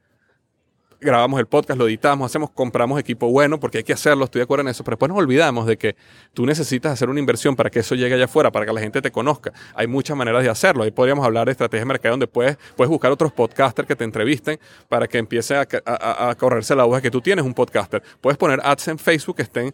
grabamos 1.04 1.40
el 1.40 1.46
podcast, 1.46 1.80
lo 1.80 1.88
editamos, 1.88 2.26
hacemos, 2.26 2.50
compramos 2.50 3.00
equipo 3.00 3.30
bueno, 3.30 3.60
porque 3.60 3.80
hay 3.80 3.84
que 3.84 3.94
hacerlo, 3.94 4.26
estoy 4.26 4.40
de 4.40 4.44
acuerdo 4.44 4.62
en 4.62 4.70
eso, 4.70 4.84
pero 4.84 4.96
después 4.96 5.10
nos 5.10 5.18
olvidamos 5.18 5.66
de 5.66 5.78
que 5.78 5.96
tú 6.34 6.46
necesitas 6.46 6.94
hacer 6.94 7.10
una 7.10 7.20
inversión 7.20 7.56
para 7.56 7.70
que 7.70 7.80
eso 7.80 7.96
llegue 7.96 8.16
allá 8.16 8.26
afuera, 8.26 8.52
para 8.52 8.66
que 8.66 8.74
la 8.74 8.80
gente 8.80 9.02
te 9.02 9.12
conozca. 9.12 9.54
Hay 9.76 9.88
muchas 9.88 10.18
maneras 10.18 10.44
de 10.44 10.50
hacerlo. 10.50 10.84
Ahí 10.84 10.92
podríamos 10.92 11.26
hablar 11.26 11.46
de 11.46 11.52
estrategia 11.52 11.82
de 11.82 11.86
mercado 11.86 12.14
donde 12.14 12.28
puedes, 12.28 12.58
puedes 12.76 12.90
buscar 12.90 13.12
otros 13.12 13.32
podcasters 13.32 13.88
que 13.88 13.96
te 13.96 14.04
entrevisten 14.04 14.60
para 14.90 15.08
que 15.08 15.18
empiece 15.18 15.56
a, 15.56 16.36
correrse 16.38 16.76
la 16.76 16.86
hoja 16.86 17.02
que 17.02 17.12
tú 17.12 17.22
tienes 17.22 17.46
un 17.46 17.54
podcaster. 17.54 18.02
Puedes 18.22 18.38
poner 18.38 18.60
ads 18.64 18.88
en 18.88 19.00
Facebook 19.00 19.38
que 19.38 19.44
estén 19.44 19.74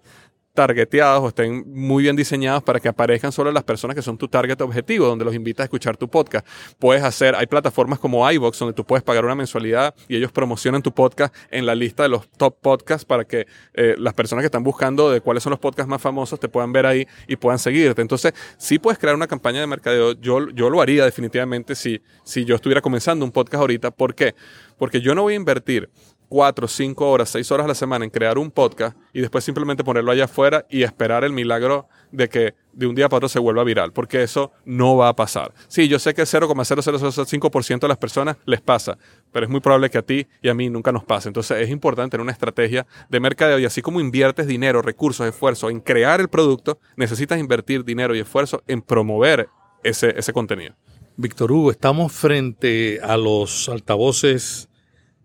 targeteados 0.60 1.24
o 1.24 1.28
estén 1.30 1.64
muy 1.74 2.04
bien 2.04 2.18
diseñados 2.18 2.62
para 2.64 2.82
que 2.82 2.90
aparezcan 2.90 3.32
solo 3.32 3.50
las 3.50 3.64
personas 3.64 3.96
que 3.96 4.02
son 4.02 4.18
tu 4.18 4.28
target 4.28 4.60
objetivo, 4.60 5.06
donde 5.06 5.24
los 5.24 5.34
invitas 5.34 5.64
a 5.64 5.66
escuchar 5.66 5.96
tu 5.96 6.10
podcast. 6.10 6.46
Puedes 6.80 7.02
hacer, 7.02 7.34
hay 7.34 7.48
plataformas 7.48 7.98
como 7.98 8.30
iVox 8.30 8.60
donde 8.60 8.74
tú 8.74 8.84
puedes 8.84 9.02
pagar 9.02 9.24
una 9.24 9.36
mensualidad 9.36 9.96
y 10.10 10.18
ellos 10.18 10.34
promocionan 10.34 10.82
tu 10.82 10.94
podcast 10.94 11.34
en 11.50 11.66
la 11.66 11.76
lista 11.76 12.04
de 12.04 12.10
los 12.10 12.30
top 12.32 12.60
podcasts 12.60 13.06
para 13.06 13.24
que 13.24 13.48
eh, 13.74 13.96
las 13.98 14.14
personas 14.14 14.44
que 14.44 14.48
están 14.48 14.64
buscando 14.64 15.10
de 15.10 15.22
cuáles 15.22 15.44
son 15.44 15.52
los 15.52 15.60
podcasts 15.60 15.90
más 15.90 16.02
famosos 16.02 16.38
te 16.38 16.50
puedan 16.50 16.74
ver 16.74 16.86
ahí 16.86 17.08
y 17.26 17.38
puedan 17.38 17.58
seguirte. 17.58 18.02
Entonces, 18.02 18.34
sí 18.58 18.80
puedes 18.80 19.00
crear 19.00 19.16
una 19.16 19.28
campaña 19.28 19.62
de 19.62 19.68
mercadeo. 19.68 20.12
Yo, 20.20 20.50
yo 20.50 20.70
lo 20.70 20.82
haría 20.82 21.06
definitivamente 21.06 21.74
si, 21.74 22.02
si 22.26 22.44
yo 22.44 22.56
estuviera 22.56 22.82
comenzando 22.82 23.24
un 23.24 23.32
podcast 23.32 23.62
ahorita. 23.62 23.92
¿Por 23.92 24.14
qué? 24.14 24.36
Porque 24.78 25.00
yo 25.00 25.16
no 25.16 25.22
voy 25.22 25.36
a 25.36 25.38
invertir 25.38 25.90
cuatro, 26.30 26.68
cinco 26.68 27.10
horas, 27.10 27.30
seis 27.30 27.52
horas 27.52 27.66
a 27.66 27.68
la 27.68 27.76
semana 27.76 28.06
en 28.06 28.12
crear 28.12 28.38
un 28.38 28.52
podcast 28.52 28.96
y 29.12 29.22
después 29.22 29.44
simplemente 29.44 29.84
ponerlo 29.84 30.12
allá 30.12 30.26
afuera 30.26 30.66
y 30.70 30.84
esperar 30.84 31.24
el 31.24 31.34
milagro 31.34 31.90
de 32.12 32.30
que 32.30 32.54
de 32.72 32.88
un 32.88 32.96
día 32.96 33.10
para 33.10 33.18
otro 33.18 33.30
se 33.30 33.40
vuelva 33.40 33.64
viral, 33.64 33.92
porque 33.92 34.24
eso 34.24 34.52
no 34.64 34.96
va 34.96 35.10
a 35.10 35.16
pasar. 35.16 35.54
Sí, 35.68 35.88
yo 35.88 36.00
sé 36.00 36.14
que 36.14 36.22
0,0005% 36.22 37.80
de 37.80 37.88
las 37.88 37.98
personas 37.98 38.38
les 38.46 38.62
pasa, 38.62 38.98
pero 39.34 39.46
es 39.46 39.52
muy 39.52 39.60
probable 39.60 39.90
que 39.90 39.98
a 39.98 40.04
ti 40.04 40.28
y 40.42 40.50
a 40.50 40.54
mí 40.54 40.70
nunca 40.70 40.92
nos 40.92 41.04
pase. 41.04 41.28
Entonces 41.28 41.58
es 41.60 41.70
importante 41.70 42.12
tener 42.12 42.22
una 42.22 42.32
estrategia 42.32 42.86
de 43.10 43.20
mercadeo 43.20 43.60
y 43.60 43.66
así 43.66 43.82
como 43.82 44.00
inviertes 44.00 44.48
dinero, 44.48 44.82
recursos, 44.82 45.28
esfuerzo 45.28 45.70
en 45.70 45.82
crear 45.82 46.22
el 46.22 46.30
producto, 46.30 46.80
necesitas 46.96 47.40
invertir 47.40 47.84
dinero 47.84 48.16
y 48.16 48.20
esfuerzo 48.20 48.64
en 48.68 48.82
promover 48.82 49.50
ese, 49.84 50.14
ese 50.18 50.32
contenido. 50.32 50.76
Víctor 51.18 51.52
Hugo, 51.52 51.72
estamos 51.72 52.14
frente 52.14 53.00
a 53.04 53.18
los 53.18 53.68
altavoces 53.68 54.69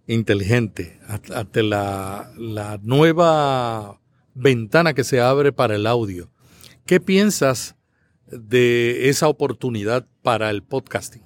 inteligente, 0.07 1.01
ante 1.09 1.63
la, 1.63 2.31
la 2.37 2.79
nueva 2.83 4.01
ventana 4.35 4.95
que 4.95 5.05
se 5.05 5.21
abre 5.21 5.53
para 5.53 5.77
el 5.77 5.87
audio. 5.87 6.31
¿Qué 6.87 7.01
piensas 7.01 7.77
de 8.27 9.09
esa 9.09 9.29
oportunidad 9.29 10.07
para 10.23 10.51
el 10.51 10.63
podcasting? 10.63 11.25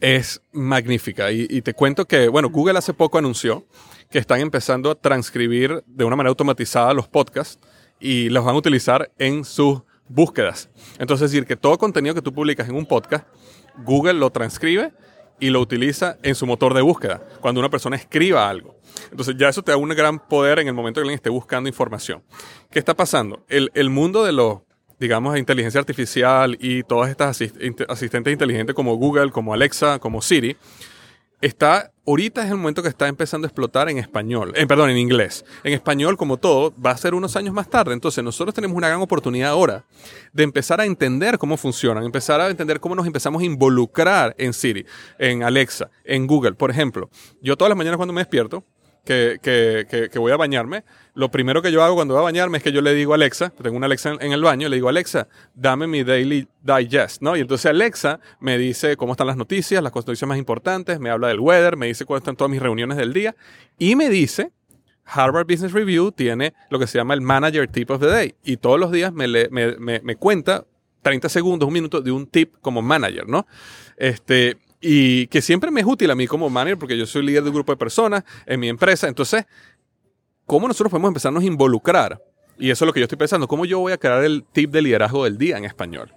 es 0.00 0.42
magnífica. 0.52 1.32
Y, 1.32 1.62
te 1.62 1.74
cuento 1.74 2.06
que, 2.06 2.28
bueno, 2.28 2.50
Google 2.50 2.78
hace 2.78 2.92
poco 2.92 3.18
anunció 3.18 3.66
que 4.10 4.18
están 4.18 4.40
empezando 4.40 4.90
a 4.90 4.94
transcribir 4.94 5.82
de 5.86 6.04
una 6.04 6.16
manera 6.16 6.30
automatizada 6.30 6.94
los 6.94 7.08
podcasts 7.08 7.58
y 7.98 8.28
los 8.28 8.44
van 8.44 8.54
a 8.54 8.58
utilizar 8.58 9.10
en 9.18 9.44
sus 9.44 9.82
búsquedas. 10.08 10.68
Entonces, 10.98 11.26
es 11.26 11.32
decir, 11.32 11.46
que 11.46 11.56
todo 11.56 11.78
contenido 11.78 12.14
que 12.14 12.22
tú 12.22 12.32
publicas 12.32 12.68
en 12.68 12.76
un 12.76 12.86
podcast, 12.86 13.26
Google 13.84 14.14
lo 14.14 14.30
transcribe 14.30 14.92
y 15.38 15.50
lo 15.50 15.60
utiliza 15.60 16.16
en 16.22 16.34
su 16.34 16.46
motor 16.46 16.74
de 16.74 16.82
búsqueda, 16.82 17.22
cuando 17.40 17.60
una 17.60 17.70
persona 17.70 17.96
escriba 17.96 18.48
algo. 18.48 18.76
Entonces 19.10 19.36
ya 19.36 19.48
eso 19.48 19.62
te 19.62 19.72
da 19.72 19.76
un 19.76 19.88
gran 19.90 20.18
poder 20.18 20.58
en 20.58 20.68
el 20.68 20.74
momento 20.74 21.00
que 21.00 21.02
alguien 21.02 21.16
esté 21.16 21.30
buscando 21.30 21.68
información. 21.68 22.22
¿Qué 22.70 22.78
está 22.78 22.94
pasando? 22.94 23.44
El, 23.48 23.70
el 23.74 23.90
mundo 23.90 24.24
de 24.24 24.32
los, 24.32 24.60
digamos, 24.98 25.36
inteligencia 25.38 25.80
artificial 25.80 26.56
y 26.60 26.82
todas 26.82 27.10
estas 27.10 27.42
asistentes 27.88 28.32
inteligentes 28.32 28.74
como 28.74 28.96
Google, 28.96 29.30
como 29.30 29.52
Alexa, 29.52 29.98
como 29.98 30.22
Siri, 30.22 30.56
está, 31.40 31.92
ahorita 32.06 32.42
es 32.44 32.50
el 32.50 32.56
momento 32.56 32.82
que 32.82 32.88
está 32.88 33.08
empezando 33.08 33.46
a 33.46 33.48
explotar 33.48 33.88
en 33.88 33.98
español, 33.98 34.52
eh, 34.56 34.66
perdón, 34.66 34.90
en 34.90 34.96
inglés. 34.96 35.44
En 35.64 35.72
español, 35.72 36.16
como 36.16 36.36
todo, 36.36 36.74
va 36.80 36.90
a 36.90 36.96
ser 36.96 37.14
unos 37.14 37.36
años 37.36 37.54
más 37.54 37.68
tarde. 37.68 37.92
Entonces, 37.92 38.22
nosotros 38.24 38.54
tenemos 38.54 38.76
una 38.76 38.88
gran 38.88 39.00
oportunidad 39.00 39.50
ahora 39.50 39.84
de 40.32 40.42
empezar 40.42 40.80
a 40.80 40.84
entender 40.84 41.38
cómo 41.38 41.56
funcionan, 41.56 42.04
empezar 42.04 42.40
a 42.40 42.48
entender 42.48 42.80
cómo 42.80 42.94
nos 42.94 43.06
empezamos 43.06 43.42
a 43.42 43.44
involucrar 43.44 44.34
en 44.38 44.52
Siri, 44.52 44.86
en 45.18 45.42
Alexa, 45.42 45.90
en 46.04 46.26
Google. 46.26 46.52
Por 46.52 46.70
ejemplo, 46.70 47.10
yo 47.40 47.56
todas 47.56 47.68
las 47.70 47.78
mañanas 47.78 47.96
cuando 47.96 48.12
me 48.12 48.20
despierto, 48.20 48.64
que, 49.06 49.38
que, 49.40 50.10
que, 50.10 50.18
voy 50.18 50.32
a 50.32 50.36
bañarme, 50.36 50.84
lo 51.14 51.30
primero 51.30 51.62
que 51.62 51.72
yo 51.72 51.82
hago 51.82 51.94
cuando 51.94 52.14
voy 52.14 52.20
a 52.20 52.24
bañarme 52.24 52.58
es 52.58 52.64
que 52.64 52.72
yo 52.72 52.82
le 52.82 52.92
digo 52.92 53.12
a 53.12 53.14
Alexa, 53.14 53.50
tengo 53.50 53.76
una 53.76 53.86
Alexa 53.86 54.16
en, 54.20 54.32
el 54.32 54.42
baño, 54.42 54.68
le 54.68 54.76
digo 54.76 54.88
Alexa, 54.88 55.28
dame 55.54 55.86
mi 55.86 56.04
Daily 56.04 56.46
Digest, 56.62 57.22
¿no? 57.22 57.36
Y 57.36 57.40
entonces 57.40 57.66
Alexa 57.66 58.20
me 58.40 58.58
dice 58.58 58.96
cómo 58.96 59.12
están 59.12 59.28
las 59.28 59.36
noticias, 59.36 59.82
las 59.82 59.94
noticias 59.94 60.28
más 60.28 60.36
importantes, 60.36 60.98
me 61.00 61.08
habla 61.08 61.28
del 61.28 61.40
weather, 61.40 61.76
me 61.76 61.86
dice 61.86 62.04
cuáles 62.04 62.22
están 62.22 62.36
todas 62.36 62.50
mis 62.50 62.60
reuniones 62.60 62.98
del 62.98 63.12
día 63.12 63.36
y 63.78 63.96
me 63.96 64.10
dice 64.10 64.50
Harvard 65.04 65.46
Business 65.46 65.72
Review 65.72 66.10
tiene 66.10 66.52
lo 66.68 66.78
que 66.80 66.88
se 66.88 66.98
llama 66.98 67.14
el 67.14 67.20
Manager 67.20 67.68
Tip 67.68 67.90
of 67.92 68.00
the 68.00 68.08
Day 68.08 68.34
y 68.44 68.56
todos 68.56 68.78
los 68.80 68.90
días 68.90 69.12
me, 69.12 69.28
me, 69.28 69.76
me, 69.78 70.00
me 70.00 70.16
cuenta 70.16 70.66
30 71.06 71.28
segundos, 71.28 71.68
un 71.68 71.72
minuto 71.72 72.00
de 72.00 72.10
un 72.10 72.26
tip 72.26 72.54
como 72.60 72.82
manager, 72.82 73.28
¿no? 73.28 73.46
Este, 73.96 74.58
y 74.88 75.26
que 75.26 75.42
siempre 75.42 75.72
me 75.72 75.80
es 75.80 75.86
útil 75.86 76.08
a 76.12 76.14
mí 76.14 76.28
como 76.28 76.48
manager 76.48 76.78
porque 76.78 76.96
yo 76.96 77.06
soy 77.06 77.26
líder 77.26 77.42
de 77.42 77.48
un 77.48 77.56
grupo 77.56 77.72
de 77.72 77.76
personas 77.76 78.22
en 78.46 78.60
mi 78.60 78.68
empresa. 78.68 79.08
Entonces, 79.08 79.44
¿cómo 80.44 80.68
nosotros 80.68 80.92
podemos 80.92 81.08
empezarnos 81.08 81.42
a 81.42 81.46
involucrar? 81.46 82.22
Y 82.56 82.70
eso 82.70 82.84
es 82.84 82.86
lo 82.86 82.92
que 82.92 83.00
yo 83.00 83.04
estoy 83.04 83.18
pensando. 83.18 83.48
¿Cómo 83.48 83.64
yo 83.64 83.80
voy 83.80 83.92
a 83.92 83.98
crear 83.98 84.22
el 84.22 84.44
tip 84.44 84.70
de 84.70 84.82
liderazgo 84.82 85.24
del 85.24 85.38
día 85.38 85.58
en 85.58 85.64
español? 85.64 86.14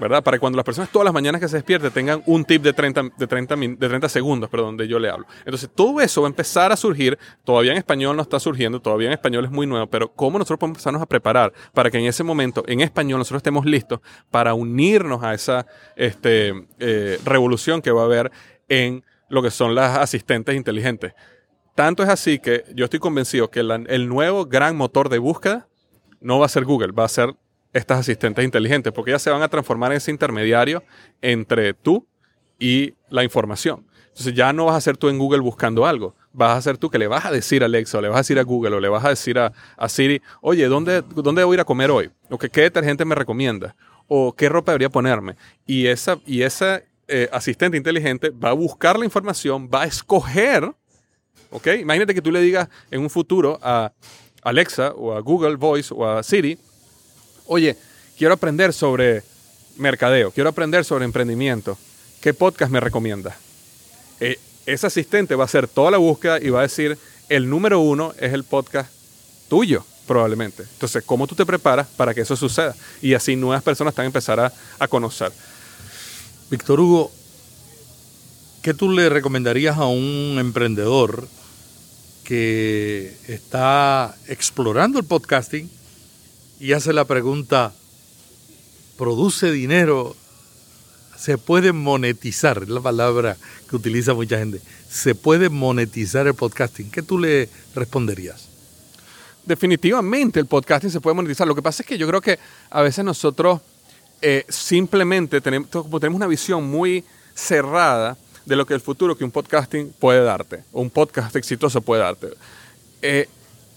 ¿Verdad? 0.00 0.22
Para 0.22 0.36
que 0.36 0.40
cuando 0.40 0.56
las 0.56 0.64
personas 0.64 0.90
todas 0.90 1.04
las 1.04 1.14
mañanas 1.14 1.40
que 1.40 1.48
se 1.48 1.56
despierten 1.56 1.90
tengan 1.92 2.22
un 2.26 2.44
tip 2.44 2.62
de 2.62 2.72
30, 2.72 3.02
de 3.16 3.26
30, 3.26 3.56
de 3.56 3.88
30 3.88 4.08
segundos, 4.08 4.50
perdón, 4.50 4.76
de 4.76 4.88
yo 4.88 4.98
le 4.98 5.10
hablo. 5.10 5.26
Entonces, 5.44 5.70
todo 5.74 6.00
eso 6.00 6.22
va 6.22 6.28
a 6.28 6.30
empezar 6.30 6.72
a 6.72 6.76
surgir. 6.76 7.18
Todavía 7.44 7.72
en 7.72 7.78
español 7.78 8.16
no 8.16 8.22
está 8.22 8.40
surgiendo, 8.40 8.80
todavía 8.80 9.08
en 9.08 9.12
español 9.12 9.44
es 9.44 9.50
muy 9.50 9.66
nuevo, 9.66 9.86
pero 9.86 10.12
¿cómo 10.12 10.38
nosotros 10.38 10.58
podemos 10.58 10.78
empezarnos 10.78 11.02
a 11.02 11.06
preparar 11.06 11.52
para 11.72 11.90
que 11.90 11.98
en 11.98 12.06
ese 12.06 12.24
momento, 12.24 12.64
en 12.66 12.80
español, 12.80 13.18
nosotros 13.18 13.40
estemos 13.40 13.66
listos 13.66 14.00
para 14.30 14.54
unirnos 14.54 15.22
a 15.22 15.34
esa 15.34 15.66
este, 15.96 16.54
eh, 16.78 17.18
revolución 17.24 17.82
que 17.82 17.90
va 17.90 18.02
a 18.02 18.06
haber 18.06 18.32
en 18.68 19.04
lo 19.28 19.42
que 19.42 19.50
son 19.50 19.74
las 19.74 19.98
asistentes 19.98 20.56
inteligentes? 20.56 21.12
Tanto 21.74 22.02
es 22.02 22.08
así 22.08 22.38
que 22.38 22.64
yo 22.74 22.84
estoy 22.84 23.00
convencido 23.00 23.50
que 23.50 23.60
el 23.60 24.08
nuevo 24.08 24.46
gran 24.46 24.76
motor 24.76 25.08
de 25.08 25.18
búsqueda 25.18 25.68
no 26.20 26.38
va 26.38 26.46
a 26.46 26.48
ser 26.48 26.64
Google, 26.64 26.92
va 26.92 27.04
a 27.04 27.08
ser 27.08 27.34
estas 27.72 28.00
asistentes 28.00 28.44
inteligentes, 28.44 28.92
porque 28.92 29.12
ellas 29.12 29.22
se 29.22 29.30
van 29.30 29.42
a 29.42 29.48
transformar 29.48 29.92
en 29.92 29.98
ese 29.98 30.10
intermediario 30.10 30.82
entre 31.22 31.74
tú 31.74 32.06
y 32.58 32.94
la 33.08 33.24
información. 33.24 33.86
Entonces 34.08 34.34
ya 34.34 34.52
no 34.52 34.66
vas 34.66 34.74
a 34.74 34.80
ser 34.80 34.96
tú 34.96 35.08
en 35.08 35.18
Google 35.18 35.40
buscando 35.40 35.86
algo, 35.86 36.14
vas 36.32 36.58
a 36.58 36.62
ser 36.62 36.78
tú 36.78 36.90
que 36.90 36.98
le 36.98 37.06
vas 37.06 37.24
a 37.24 37.30
decir 37.30 37.62
a 37.62 37.66
Alexa, 37.66 37.98
o 37.98 38.00
le 38.00 38.08
vas 38.08 38.16
a 38.16 38.20
decir 38.20 38.38
a 38.38 38.42
Google, 38.42 38.76
o 38.76 38.80
le 38.80 38.88
vas 38.88 39.04
a 39.04 39.10
decir 39.10 39.38
a, 39.38 39.52
Siri, 39.88 40.20
oye, 40.40 40.66
¿dónde, 40.66 41.02
¿dónde 41.02 41.40
debo 41.40 41.54
ir 41.54 41.60
a 41.60 41.64
comer 41.64 41.90
hoy? 41.90 42.10
O 42.28 42.36
qué 42.36 42.60
detergente 42.60 43.04
me 43.04 43.14
recomienda, 43.14 43.76
o 44.08 44.34
qué 44.34 44.48
ropa 44.48 44.72
debería 44.72 44.90
ponerme. 44.90 45.36
Y 45.64 45.86
esa, 45.86 46.18
y 46.26 46.42
esa 46.42 46.82
eh, 47.06 47.28
asistente 47.32 47.76
inteligente 47.76 48.30
va 48.30 48.50
a 48.50 48.54
buscar 48.54 48.98
la 48.98 49.04
información, 49.04 49.70
va 49.72 49.82
a 49.82 49.86
escoger, 49.86 50.70
¿ok? 51.50 51.68
Imagínate 51.80 52.14
que 52.14 52.22
tú 52.22 52.32
le 52.32 52.40
digas 52.40 52.68
en 52.90 53.00
un 53.00 53.10
futuro 53.10 53.58
a 53.62 53.92
Alexa, 54.42 54.92
o 54.92 55.14
a 55.14 55.20
Google 55.20 55.56
Voice, 55.56 55.94
o 55.96 56.06
a 56.06 56.22
Siri, 56.22 56.58
oye, 57.52 57.76
quiero 58.16 58.34
aprender 58.34 58.72
sobre 58.72 59.24
mercadeo, 59.76 60.30
quiero 60.30 60.50
aprender 60.50 60.84
sobre 60.84 61.04
emprendimiento, 61.04 61.76
¿qué 62.20 62.32
podcast 62.32 62.70
me 62.70 62.78
recomienda? 62.78 63.36
Eh, 64.20 64.38
ese 64.66 64.86
asistente 64.86 65.34
va 65.34 65.44
a 65.44 65.46
hacer 65.46 65.66
toda 65.66 65.90
la 65.90 65.98
búsqueda 65.98 66.38
y 66.40 66.50
va 66.50 66.60
a 66.60 66.62
decir, 66.62 66.96
el 67.28 67.50
número 67.50 67.80
uno 67.80 68.14
es 68.20 68.32
el 68.32 68.44
podcast 68.44 68.92
tuyo, 69.48 69.84
probablemente. 70.06 70.62
Entonces, 70.62 71.02
¿cómo 71.04 71.26
tú 71.26 71.34
te 71.34 71.44
preparas 71.44 71.88
para 71.88 72.14
que 72.14 72.20
eso 72.20 72.36
suceda? 72.36 72.72
Y 73.02 73.14
así 73.14 73.34
nuevas 73.34 73.64
personas 73.64 73.90
están 73.92 74.04
a 74.04 74.06
empezar 74.06 74.38
a, 74.38 74.52
a 74.78 74.86
conocer. 74.86 75.32
Víctor 76.52 76.78
Hugo, 76.78 77.10
¿qué 78.62 78.74
tú 78.74 78.92
le 78.92 79.08
recomendarías 79.08 79.76
a 79.76 79.86
un 79.86 80.36
emprendedor 80.38 81.26
que 82.22 83.12
está 83.26 84.14
explorando 84.28 85.00
el 85.00 85.04
podcasting 85.04 85.79
y 86.60 86.74
hace 86.74 86.92
la 86.92 87.06
pregunta, 87.06 87.72
¿produce 88.98 89.50
dinero? 89.50 90.14
¿Se 91.16 91.38
puede 91.38 91.72
monetizar? 91.72 92.62
Es 92.62 92.68
la 92.68 92.82
palabra 92.82 93.38
que 93.68 93.76
utiliza 93.76 94.12
mucha 94.12 94.38
gente. 94.38 94.60
¿Se 94.88 95.14
puede 95.14 95.48
monetizar 95.48 96.26
el 96.26 96.34
podcasting? 96.34 96.90
¿Qué 96.90 97.00
tú 97.00 97.18
le 97.18 97.48
responderías? 97.74 98.48
Definitivamente 99.46 100.38
el 100.38 100.46
podcasting 100.46 100.90
se 100.90 101.00
puede 101.00 101.14
monetizar. 101.14 101.48
Lo 101.48 101.54
que 101.54 101.62
pasa 101.62 101.82
es 101.82 101.88
que 101.88 101.96
yo 101.96 102.06
creo 102.06 102.20
que 102.20 102.38
a 102.68 102.82
veces 102.82 103.06
nosotros 103.06 103.62
eh, 104.20 104.44
simplemente 104.50 105.40
tenemos, 105.40 105.70
tenemos 105.70 106.16
una 106.16 106.26
visión 106.26 106.64
muy 106.64 107.04
cerrada 107.34 108.18
de 108.44 108.56
lo 108.56 108.66
que 108.66 108.74
el 108.74 108.80
futuro 108.82 109.16
que 109.16 109.24
un 109.24 109.30
podcasting 109.30 109.94
puede 109.98 110.22
darte, 110.22 110.64
un 110.72 110.90
podcast 110.90 111.34
exitoso 111.36 111.80
puede 111.80 112.02
darte. 112.02 112.28
Eh, 113.00 113.28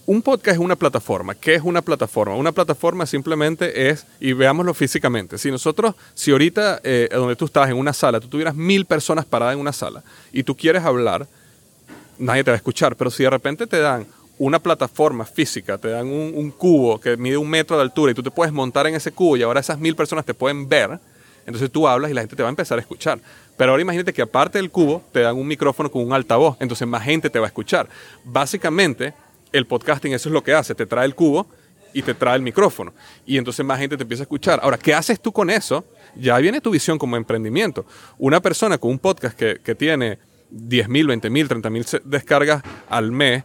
un 0.06 0.22
podcast 0.22 0.56
es 0.56 0.58
una 0.58 0.76
plataforma. 0.76 1.34
¿Qué 1.34 1.54
es 1.54 1.62
una 1.62 1.82
plataforma? 1.82 2.34
Una 2.36 2.52
plataforma 2.52 3.06
simplemente 3.06 3.88
es, 3.88 4.06
y 4.20 4.32
veámoslo 4.32 4.74
físicamente, 4.74 5.38
si 5.38 5.50
nosotros, 5.50 5.94
si 6.14 6.30
ahorita 6.30 6.80
eh, 6.84 7.08
donde 7.10 7.36
tú 7.36 7.46
estás 7.46 7.70
en 7.70 7.76
una 7.76 7.92
sala, 7.92 8.20
tú 8.20 8.28
tuvieras 8.28 8.54
mil 8.54 8.84
personas 8.84 9.24
paradas 9.24 9.54
en 9.54 9.60
una 9.60 9.72
sala 9.72 10.02
y 10.32 10.42
tú 10.42 10.56
quieres 10.56 10.84
hablar, 10.84 11.26
nadie 12.18 12.44
te 12.44 12.50
va 12.50 12.54
a 12.54 12.58
escuchar, 12.58 12.96
pero 12.96 13.10
si 13.10 13.22
de 13.22 13.30
repente 13.30 13.66
te 13.66 13.78
dan 13.78 14.06
una 14.38 14.58
plataforma 14.58 15.24
física, 15.24 15.78
te 15.78 15.88
dan 15.88 16.06
un, 16.06 16.32
un, 16.34 16.50
cubo 16.50 17.00
que 17.00 17.16
mide 17.16 17.36
un 17.36 17.48
metro 17.48 17.76
de 17.76 17.82
altura 17.82 18.12
y 18.12 18.14
tú 18.14 18.22
te 18.22 18.30
puedes 18.30 18.52
montar 18.52 18.86
en 18.86 18.94
ese 18.96 19.12
cubo 19.12 19.36
y 19.36 19.42
ahora 19.42 19.60
esas 19.60 19.78
mil 19.78 19.94
personas 19.94 20.24
te 20.24 20.34
pueden 20.34 20.68
ver, 20.68 20.98
entonces 21.46 21.70
tú 21.70 21.86
hablas 21.86 22.10
y 22.10 22.14
la 22.14 22.22
gente 22.22 22.36
te 22.36 22.42
va 22.42 22.48
a 22.48 22.50
empezar 22.50 22.78
a 22.78 22.80
escuchar. 22.80 23.20
Pero 23.56 23.70
ahora 23.70 23.82
imagínate 23.82 24.12
que 24.12 24.22
aparte 24.22 24.58
del 24.58 24.70
cubo 24.70 25.02
te 25.12 25.20
dan 25.20 25.36
un 25.36 25.46
micrófono 25.46 25.90
con 25.90 26.04
un 26.04 26.12
altavoz, 26.12 26.56
entonces 26.60 26.88
más 26.88 27.04
gente 27.04 27.30
te 27.30 27.38
va 27.38 27.46
a 27.46 27.48
escuchar. 27.48 27.88
Básicamente, 28.24 29.14
el 29.54 29.66
podcasting 29.66 30.12
eso 30.12 30.28
es 30.28 30.32
lo 30.32 30.42
que 30.42 30.52
hace, 30.52 30.74
te 30.74 30.84
trae 30.84 31.06
el 31.06 31.14
cubo 31.14 31.46
y 31.92 32.02
te 32.02 32.12
trae 32.12 32.34
el 32.34 32.42
micrófono. 32.42 32.92
Y 33.24 33.38
entonces 33.38 33.64
más 33.64 33.78
gente 33.78 33.96
te 33.96 34.02
empieza 34.02 34.22
a 34.22 34.24
escuchar. 34.24 34.58
Ahora, 34.62 34.76
¿qué 34.76 34.92
haces 34.92 35.20
tú 35.20 35.32
con 35.32 35.48
eso? 35.48 35.84
Ya 36.16 36.36
viene 36.38 36.60
tu 36.60 36.70
visión 36.70 36.98
como 36.98 37.16
emprendimiento. 37.16 37.86
Una 38.18 38.40
persona 38.40 38.78
con 38.78 38.90
un 38.90 38.98
podcast 38.98 39.38
que, 39.38 39.60
que 39.62 39.76
tiene 39.76 40.18
10 40.50 40.88
mil, 40.88 41.06
20 41.06 41.30
mil, 41.30 41.46
30 41.46 41.70
mil 41.70 41.86
descargas 42.04 42.62
al 42.88 43.12
mes, 43.12 43.44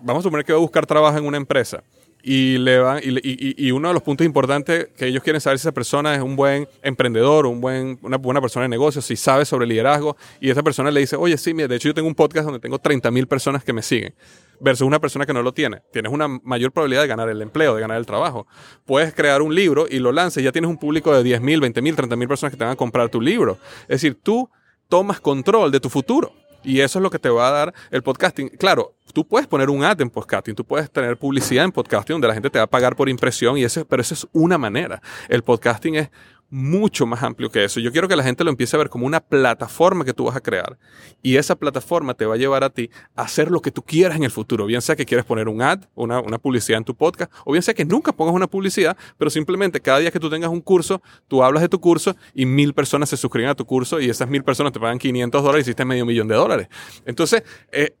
vamos 0.00 0.20
a 0.20 0.22
suponer 0.22 0.46
que 0.46 0.52
va 0.52 0.58
a 0.58 0.62
buscar 0.62 0.86
trabajo 0.86 1.18
en 1.18 1.26
una 1.26 1.36
empresa. 1.36 1.82
Y, 2.22 2.58
le 2.58 2.78
van, 2.78 3.00
y, 3.02 3.66
y, 3.66 3.72
uno 3.72 3.88
de 3.88 3.94
los 3.94 4.02
puntos 4.02 4.26
importantes 4.26 4.88
que 4.94 5.06
ellos 5.06 5.22
quieren 5.22 5.40
saber 5.40 5.58
si 5.58 5.62
esa 5.62 5.72
persona 5.72 6.14
es 6.14 6.20
un 6.20 6.36
buen 6.36 6.68
emprendedor, 6.82 7.46
un 7.46 7.62
buen, 7.62 7.98
una 8.02 8.18
buena 8.18 8.42
persona 8.42 8.64
de 8.64 8.68
negocios, 8.68 9.06
si 9.06 9.16
sabe 9.16 9.46
sobre 9.46 9.66
liderazgo. 9.66 10.18
Y 10.38 10.50
esa 10.50 10.62
persona 10.62 10.90
le 10.90 11.00
dice, 11.00 11.16
oye, 11.16 11.38
sí, 11.38 11.54
mira, 11.54 11.66
de 11.66 11.76
hecho 11.76 11.88
yo 11.88 11.94
tengo 11.94 12.08
un 12.08 12.14
podcast 12.14 12.44
donde 12.44 12.60
tengo 12.60 12.78
30 12.78 13.10
mil 13.10 13.26
personas 13.26 13.64
que 13.64 13.72
me 13.72 13.82
siguen 13.82 14.12
versus 14.60 14.86
una 14.86 15.00
persona 15.00 15.26
que 15.26 15.32
no 15.32 15.42
lo 15.42 15.52
tiene. 15.52 15.82
Tienes 15.92 16.12
una 16.12 16.28
mayor 16.28 16.72
probabilidad 16.72 17.02
de 17.02 17.08
ganar 17.08 17.28
el 17.28 17.42
empleo, 17.42 17.74
de 17.74 17.80
ganar 17.80 17.98
el 17.98 18.06
trabajo. 18.06 18.46
Puedes 18.84 19.14
crear 19.14 19.42
un 19.42 19.54
libro 19.54 19.86
y 19.88 19.98
lo 19.98 20.12
lances 20.12 20.42
y 20.42 20.44
ya 20.44 20.52
tienes 20.52 20.70
un 20.70 20.78
público 20.78 21.14
de 21.14 21.22
10 21.22 21.40
mil, 21.40 21.60
20 21.60 21.82
mil, 21.82 21.96
30 21.96 22.16
mil 22.16 22.28
personas 22.28 22.52
que 22.52 22.58
te 22.58 22.64
van 22.64 22.74
a 22.74 22.76
comprar 22.76 23.08
tu 23.08 23.20
libro. 23.20 23.58
Es 23.82 24.00
decir, 24.00 24.18
tú 24.22 24.48
tomas 24.88 25.20
control 25.20 25.70
de 25.70 25.80
tu 25.80 25.88
futuro. 25.88 26.32
Y 26.62 26.80
eso 26.80 26.98
es 26.98 27.02
lo 27.02 27.10
que 27.10 27.18
te 27.18 27.30
va 27.30 27.48
a 27.48 27.50
dar 27.52 27.74
el 27.90 28.02
podcasting. 28.02 28.50
Claro, 28.50 28.94
tú 29.14 29.26
puedes 29.26 29.46
poner 29.46 29.70
un 29.70 29.82
ad 29.82 30.00
en 30.02 30.10
podcasting, 30.10 30.54
tú 30.54 30.64
puedes 30.64 30.90
tener 30.90 31.16
publicidad 31.16 31.64
en 31.64 31.72
podcasting 31.72 32.14
donde 32.14 32.28
la 32.28 32.34
gente 32.34 32.50
te 32.50 32.58
va 32.58 32.64
a 32.64 32.70
pagar 32.70 32.96
por 32.96 33.08
impresión, 33.08 33.56
y 33.56 33.64
ese, 33.64 33.84
pero 33.86 34.02
eso 34.02 34.12
es 34.12 34.26
una 34.32 34.58
manera. 34.58 35.00
El 35.30 35.42
podcasting 35.42 35.94
es 35.94 36.10
mucho 36.50 37.06
más 37.06 37.22
amplio 37.22 37.50
que 37.50 37.64
eso. 37.64 37.80
Yo 37.80 37.92
quiero 37.92 38.08
que 38.08 38.16
la 38.16 38.24
gente 38.24 38.42
lo 38.42 38.50
empiece 38.50 38.76
a 38.76 38.78
ver 38.78 38.90
como 38.90 39.06
una 39.06 39.20
plataforma 39.20 40.04
que 40.04 40.12
tú 40.12 40.24
vas 40.24 40.36
a 40.36 40.40
crear. 40.40 40.78
Y 41.22 41.36
esa 41.36 41.54
plataforma 41.54 42.14
te 42.14 42.26
va 42.26 42.34
a 42.34 42.36
llevar 42.36 42.64
a 42.64 42.70
ti 42.70 42.90
a 43.14 43.22
hacer 43.22 43.50
lo 43.50 43.60
que 43.62 43.70
tú 43.70 43.82
quieras 43.82 44.16
en 44.16 44.24
el 44.24 44.30
futuro. 44.30 44.66
Bien 44.66 44.82
sea 44.82 44.96
que 44.96 45.06
quieres 45.06 45.24
poner 45.24 45.48
un 45.48 45.62
ad, 45.62 45.84
una, 45.94 46.20
una 46.20 46.38
publicidad 46.38 46.78
en 46.78 46.84
tu 46.84 46.94
podcast, 46.94 47.32
o 47.44 47.52
bien 47.52 47.62
sea 47.62 47.72
que 47.72 47.84
nunca 47.84 48.12
pongas 48.12 48.34
una 48.34 48.48
publicidad, 48.48 48.96
pero 49.16 49.30
simplemente 49.30 49.80
cada 49.80 50.00
día 50.00 50.10
que 50.10 50.20
tú 50.20 50.28
tengas 50.28 50.50
un 50.50 50.60
curso, 50.60 51.00
tú 51.28 51.42
hablas 51.42 51.62
de 51.62 51.68
tu 51.68 51.80
curso 51.80 52.16
y 52.34 52.46
mil 52.46 52.74
personas 52.74 53.08
se 53.08 53.16
suscriben 53.16 53.48
a 53.48 53.54
tu 53.54 53.64
curso 53.64 54.00
y 54.00 54.10
esas 54.10 54.28
mil 54.28 54.42
personas 54.42 54.72
te 54.72 54.80
pagan 54.80 54.98
500 54.98 55.42
dólares 55.42 55.66
y 55.66 55.70
hiciste 55.70 55.84
medio 55.84 56.04
millón 56.04 56.26
de 56.28 56.34
dólares. 56.34 56.68
Entonces, 57.06 57.44
eh, 57.70 57.94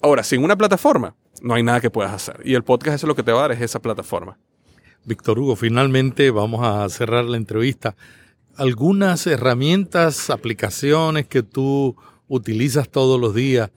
ahora, 0.00 0.24
sin 0.24 0.42
una 0.42 0.56
plataforma, 0.56 1.14
no 1.40 1.54
hay 1.54 1.62
nada 1.62 1.80
que 1.80 1.90
puedas 1.90 2.12
hacer. 2.12 2.40
Y 2.44 2.54
el 2.54 2.64
podcast 2.64 2.96
es 2.96 3.04
lo 3.04 3.14
que 3.14 3.22
te 3.22 3.32
va 3.32 3.38
a 3.38 3.42
dar, 3.42 3.52
es 3.52 3.60
esa 3.60 3.80
plataforma. 3.80 4.38
Víctor 5.04 5.38
Hugo, 5.38 5.56
finalmente 5.56 6.30
vamos 6.30 6.66
a 6.66 6.88
cerrar 6.88 7.24
la 7.24 7.36
entrevista. 7.36 7.96
Algunas 8.56 9.26
herramientas, 9.26 10.28
aplicaciones 10.28 11.26
que 11.26 11.42
tú 11.42 11.96
utilizas 12.28 12.88
todos 12.88 13.18
los 13.18 13.34
días, 13.34 13.70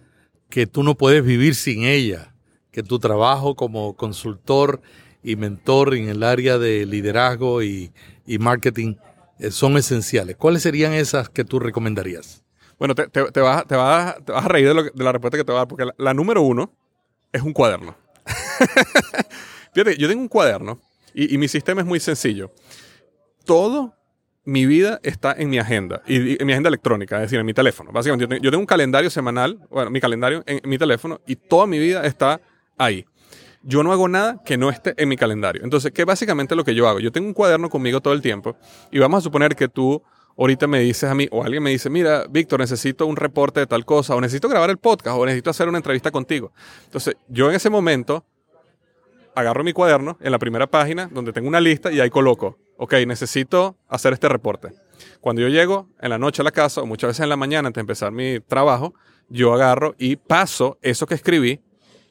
que 0.50 0.68
tú 0.68 0.84
no 0.84 0.96
puedes 0.96 1.24
vivir 1.24 1.56
sin 1.56 1.86
ellas, 1.86 2.28
que 2.72 2.84
tu 2.84 3.00
trabajo 3.00 3.56
como 3.56 3.96
consultor 3.96 4.82
y 5.24 5.38
mentor 5.38 5.96
en 5.96 6.10
el 6.10 6.24
área 6.24 6.58
de 6.58 6.86
liderazgo 6.86 7.64
y, 7.64 7.92
marketing 8.40 8.96
eh, 9.40 9.52
son 9.52 9.78
esenciales. 9.78 10.36
¿Cuáles 10.36 10.64
serían 10.64 10.94
esas 10.94 11.30
que 11.30 11.46
tú 11.46 11.60
recomendarías? 11.60 12.44
Bueno, 12.78 12.96
te, 12.96 13.40
vas, 13.40 13.66
a 13.70 14.48
reír 14.48 14.68
de, 14.68 14.74
lo, 14.74 14.84
de, 14.84 15.04
la 15.04 15.14
respuesta 15.14 15.38
que 15.38 15.46
te 15.46 15.52
voy 15.52 15.58
a 15.58 15.62
dar, 15.62 15.68
porque 15.68 15.86
la, 15.86 15.96
la 15.98 16.14
número 16.14 16.42
uno 16.42 16.74
es 17.32 17.42
un 17.42 17.54
cuaderno. 17.54 17.96
Fíjate, 19.74 19.98
yo 19.98 20.08
tengo 20.10 20.22
un 20.22 20.28
cuaderno 20.28 20.80
y, 21.14 21.38
mi 21.38 21.48
sistema 21.48 21.82
es 21.82 21.88
muy 21.88 22.00
sencillo. 22.00 22.52
Todo 23.46 23.94
mi 24.46 24.66
vida 24.66 25.00
está 25.04 25.34
en 25.38 25.50
mi 25.50 25.60
agenda, 25.60 26.02
y, 26.08 26.42
en 26.42 26.46
mi 26.46 26.54
agenda 26.54 26.68
electrónica, 26.68 27.18
es 27.18 27.24
decir, 27.24 27.40
en 27.40 27.46
mi 27.46 27.54
teléfono. 27.54 27.92
Básicamente, 27.92 28.40
yo 28.42 28.52
tengo, 28.52 28.62
un 28.62 28.66
calendario 28.66 29.10
semanal, 29.10 29.60
bueno, 29.70 29.90
mi 29.90 30.02
calendario 30.02 30.44
en, 30.46 30.60
en 30.64 30.70
mi 30.70 30.78
teléfono, 30.78 31.22
y 31.26 31.36
toda 31.36 31.66
mi 31.68 31.80
vida 31.80 32.06
está 32.06 32.42
ahí 32.78 33.06
yo 33.64 33.82
no 33.82 33.92
hago 33.92 34.08
nada 34.08 34.42
que 34.46 34.58
no 34.58 34.70
esté 34.70 34.94
en 34.98 35.10
mi 35.10 35.16
calendario. 35.16 35.64
Entonces, 35.64 35.92
¿qué 35.92 36.06
básicamente 36.06 36.56
lo 36.56 36.64
que 36.64 36.76
yo 36.76 36.88
hago? 36.88 37.00
Yo 37.00 37.12
tengo 37.12 37.28
un 37.28 37.34
cuaderno 37.34 37.70
conmigo 37.70 38.02
todo 38.02 38.14
el 38.14 38.22
tiempo 38.22 38.58
y 38.92 39.00
vamos 39.00 39.20
a 39.20 39.22
suponer 39.22 39.56
que 39.56 39.68
tú 39.68 40.04
ahorita 40.38 40.68
me 40.68 40.80
dices 40.80 41.10
a 41.10 41.16
mí 41.16 41.28
o 41.32 41.44
alguien 41.44 41.64
me 41.64 41.70
dice, 41.70 41.90
mira, 41.90 42.26
Víctor, 42.30 42.60
necesito 42.60 43.06
un 43.06 43.16
reporte 43.16 43.62
de 43.62 43.68
tal 43.68 43.86
cosa 43.86 44.16
o 44.16 44.22
necesito 44.22 44.50
grabar 44.50 44.70
el 44.70 44.78
podcast 44.78 45.18
o 45.18 45.26
necesito 45.26 45.50
hacer 45.50 45.70
una 45.70 45.78
entrevista 45.78 46.12
contigo. 46.12 46.52
Entonces, 46.86 47.16
yo 47.30 47.50
en 47.50 47.56
ese 47.56 47.70
momento 47.70 48.26
agarro 49.36 49.64
mi 49.64 49.74
cuaderno 49.74 50.18
en 50.22 50.32
la 50.32 50.40
primera 50.40 50.68
página 50.68 51.10
donde 51.12 51.34
tengo 51.34 51.48
una 51.48 51.62
lista 51.62 51.92
y 51.92 52.00
ahí 52.00 52.10
coloco, 52.10 52.58
ok, 52.78 52.94
necesito 53.08 53.78
hacer 53.88 54.14
este 54.14 54.30
reporte. 54.30 54.70
Cuando 55.22 55.42
yo 55.42 55.50
llego 55.50 55.90
en 56.00 56.10
la 56.10 56.18
noche 56.18 56.42
a 56.42 56.46
la 56.46 56.52
casa 56.52 56.82
o 56.82 56.86
muchas 56.86 57.10
veces 57.10 57.24
en 57.24 57.30
la 57.30 57.38
mañana 57.38 57.68
antes 57.68 57.76
de 57.76 57.82
empezar 57.82 58.12
mi 58.12 58.40
trabajo, 58.40 58.94
yo 59.30 59.54
agarro 59.54 59.96
y 59.98 60.16
paso 60.16 60.78
eso 60.82 61.06
que 61.06 61.16
escribí 61.16 61.62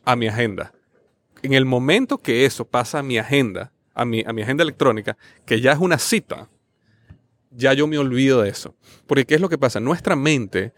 a 0.05 0.17
mi 0.17 0.29
agenda 0.29 0.73
en 1.43 1.53
el 1.53 1.65
momento 1.65 2.19
que 2.19 2.45
eso 2.45 2.65
pasa 2.65 3.01
a 3.01 3.03
mi 3.03 3.19
agenda, 3.19 3.73
a 3.95 4.05
mi, 4.05 4.23
a 4.27 4.33
mi 4.33 4.43
agenda 4.43 4.63
electrónica, 4.63 5.17
que 5.45 5.61
ya 5.61 5.73
es 5.73 5.79
una 5.79 5.99
cita, 5.99 6.49
ya 7.51 7.73
yo 7.75 7.87
me 7.87 7.99
olvido 7.99 8.43
de 8.43 8.49
eso. 8.49 8.75
Porque 9.07 9.27
¿qué 9.27 9.35
es 9.35 9.41
lo 9.41 9.49
que 9.49 9.59
pasa? 9.59 9.81
Nuestra 9.81 10.17
mente 10.17 10.73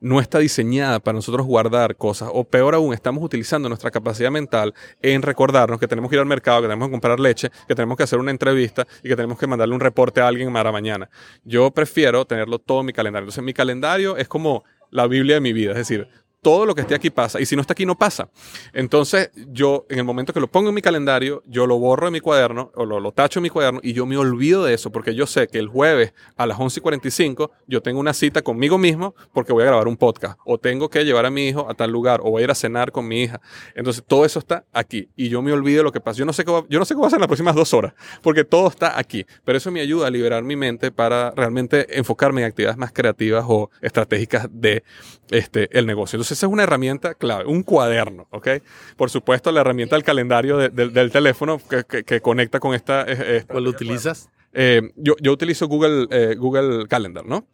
no 0.00 0.20
está 0.20 0.38
diseñada 0.38 1.00
para 1.00 1.16
nosotros 1.16 1.46
guardar 1.46 1.96
cosas, 1.96 2.30
o 2.32 2.44
peor 2.44 2.74
aún, 2.74 2.92
estamos 2.92 3.22
utilizando 3.22 3.68
nuestra 3.68 3.90
capacidad 3.90 4.30
mental 4.30 4.74
en 5.02 5.22
recordarnos 5.22 5.80
que 5.80 5.88
tenemos 5.88 6.10
que 6.10 6.16
ir 6.16 6.20
al 6.20 6.26
mercado, 6.26 6.62
que 6.62 6.68
tenemos 6.68 6.88
que 6.88 6.92
comprar 6.92 7.20
leche, 7.20 7.50
que 7.66 7.74
tenemos 7.74 7.96
que 7.96 8.02
hacer 8.02 8.18
una 8.18 8.30
entrevista 8.30 8.86
y 9.02 9.08
que 9.08 9.16
tenemos 9.16 9.38
que 9.38 9.46
mandarle 9.46 9.74
un 9.74 9.80
reporte 9.80 10.20
a 10.20 10.28
alguien 10.28 10.52
para 10.52 10.72
mañana. 10.72 11.08
Yo 11.44 11.70
prefiero 11.70 12.24
tenerlo 12.24 12.58
todo 12.58 12.80
en 12.80 12.86
mi 12.86 12.92
calendario. 12.92 13.24
Entonces, 13.24 13.44
mi 13.44 13.54
calendario 13.54 14.16
es 14.16 14.28
como 14.28 14.64
la 14.90 15.06
Biblia 15.06 15.36
de 15.36 15.40
mi 15.40 15.52
vida, 15.52 15.72
es 15.72 15.78
decir, 15.78 16.08
todo 16.46 16.64
lo 16.64 16.76
que 16.76 16.82
esté 16.82 16.94
aquí 16.94 17.10
pasa. 17.10 17.40
Y 17.40 17.46
si 17.46 17.56
no 17.56 17.62
está 17.62 17.72
aquí, 17.72 17.84
no 17.84 17.98
pasa. 17.98 18.28
Entonces, 18.72 19.32
yo, 19.48 19.84
en 19.90 19.98
el 19.98 20.04
momento 20.04 20.32
que 20.32 20.38
lo 20.38 20.46
pongo 20.46 20.68
en 20.68 20.76
mi 20.76 20.80
calendario, 20.80 21.42
yo 21.44 21.66
lo 21.66 21.76
borro 21.76 22.06
en 22.06 22.12
mi 22.12 22.20
cuaderno, 22.20 22.70
o 22.76 22.86
lo, 22.86 23.10
tacho 23.10 23.40
en 23.40 23.42
mi 23.42 23.50
cuaderno, 23.50 23.80
y 23.82 23.94
yo 23.94 24.06
me 24.06 24.16
olvido 24.16 24.62
de 24.62 24.72
eso, 24.72 24.92
porque 24.92 25.12
yo 25.16 25.26
sé 25.26 25.48
que 25.48 25.58
el 25.58 25.66
jueves 25.66 26.14
a 26.36 26.46
las 26.46 26.56
11.45 26.58 27.50
yo 27.66 27.82
tengo 27.82 27.98
una 27.98 28.14
cita 28.14 28.42
conmigo 28.42 28.78
mismo 28.78 29.16
porque 29.32 29.52
voy 29.52 29.64
a 29.64 29.66
grabar 29.66 29.88
un 29.88 29.96
podcast, 29.96 30.38
o 30.44 30.56
tengo 30.56 30.88
que 30.88 31.04
llevar 31.04 31.26
a 31.26 31.32
mi 31.32 31.48
hijo 31.48 31.68
a 31.68 31.74
tal 31.74 31.90
lugar, 31.90 32.20
o 32.22 32.30
voy 32.30 32.42
a 32.42 32.44
ir 32.44 32.50
a 32.52 32.54
cenar 32.54 32.92
con 32.92 33.08
mi 33.08 33.22
hija. 33.24 33.40
Entonces, 33.74 34.04
todo 34.06 34.24
eso 34.24 34.38
está 34.38 34.64
aquí. 34.72 35.08
Y 35.16 35.28
yo 35.28 35.42
me 35.42 35.50
olvido 35.50 35.78
de 35.78 35.82
lo 35.82 35.90
que 35.90 36.00
pasa. 36.00 36.20
Yo 36.20 36.26
no 36.26 36.32
sé 36.32 36.44
qué, 36.44 36.52
yo 36.68 36.78
no 36.78 36.84
sé 36.84 36.94
qué 36.94 36.98
voy 36.98 37.06
a 37.06 37.08
hacer 37.08 37.16
en 37.16 37.22
las 37.22 37.28
próximas 37.28 37.56
dos 37.56 37.74
horas, 37.74 37.94
porque 38.22 38.44
todo 38.44 38.68
está 38.68 38.96
aquí. 38.96 39.26
Pero 39.44 39.58
eso 39.58 39.72
me 39.72 39.80
ayuda 39.80 40.06
a 40.06 40.10
liberar 40.10 40.44
mi 40.44 40.54
mente 40.54 40.92
para 40.92 41.32
realmente 41.32 41.98
enfocarme 41.98 42.42
en 42.42 42.46
actividades 42.46 42.78
más 42.78 42.92
creativas 42.92 43.44
o 43.48 43.68
estratégicas 43.80 44.46
de 44.48 44.84
este, 45.30 45.76
el 45.76 45.86
negocio. 45.86 46.16
Entonces, 46.16 46.35
esa 46.36 46.46
es 46.46 46.52
una 46.52 46.62
herramienta 46.62 47.14
clave, 47.14 47.44
un 47.46 47.62
cuaderno, 47.62 48.28
¿ok? 48.30 48.48
Por 48.96 49.10
supuesto, 49.10 49.50
la 49.52 49.62
herramienta 49.62 49.96
del 49.96 50.04
calendario 50.04 50.56
de, 50.56 50.68
de, 50.68 50.88
del 50.88 51.10
teléfono 51.10 51.58
que, 51.58 51.84
que, 51.84 52.04
que, 52.04 52.20
conecta 52.20 52.60
con 52.60 52.74
esta... 52.74 53.06
¿Cuál 53.48 53.66
utilizas? 53.66 54.30
Eh, 54.58 54.80
yo, 54.96 55.14
yo, 55.20 55.32
utilizo 55.32 55.68
Google, 55.68 56.06
eh, 56.10 56.34
Google 56.34 56.86
Calendar, 56.88 57.26
¿no? 57.26 57.46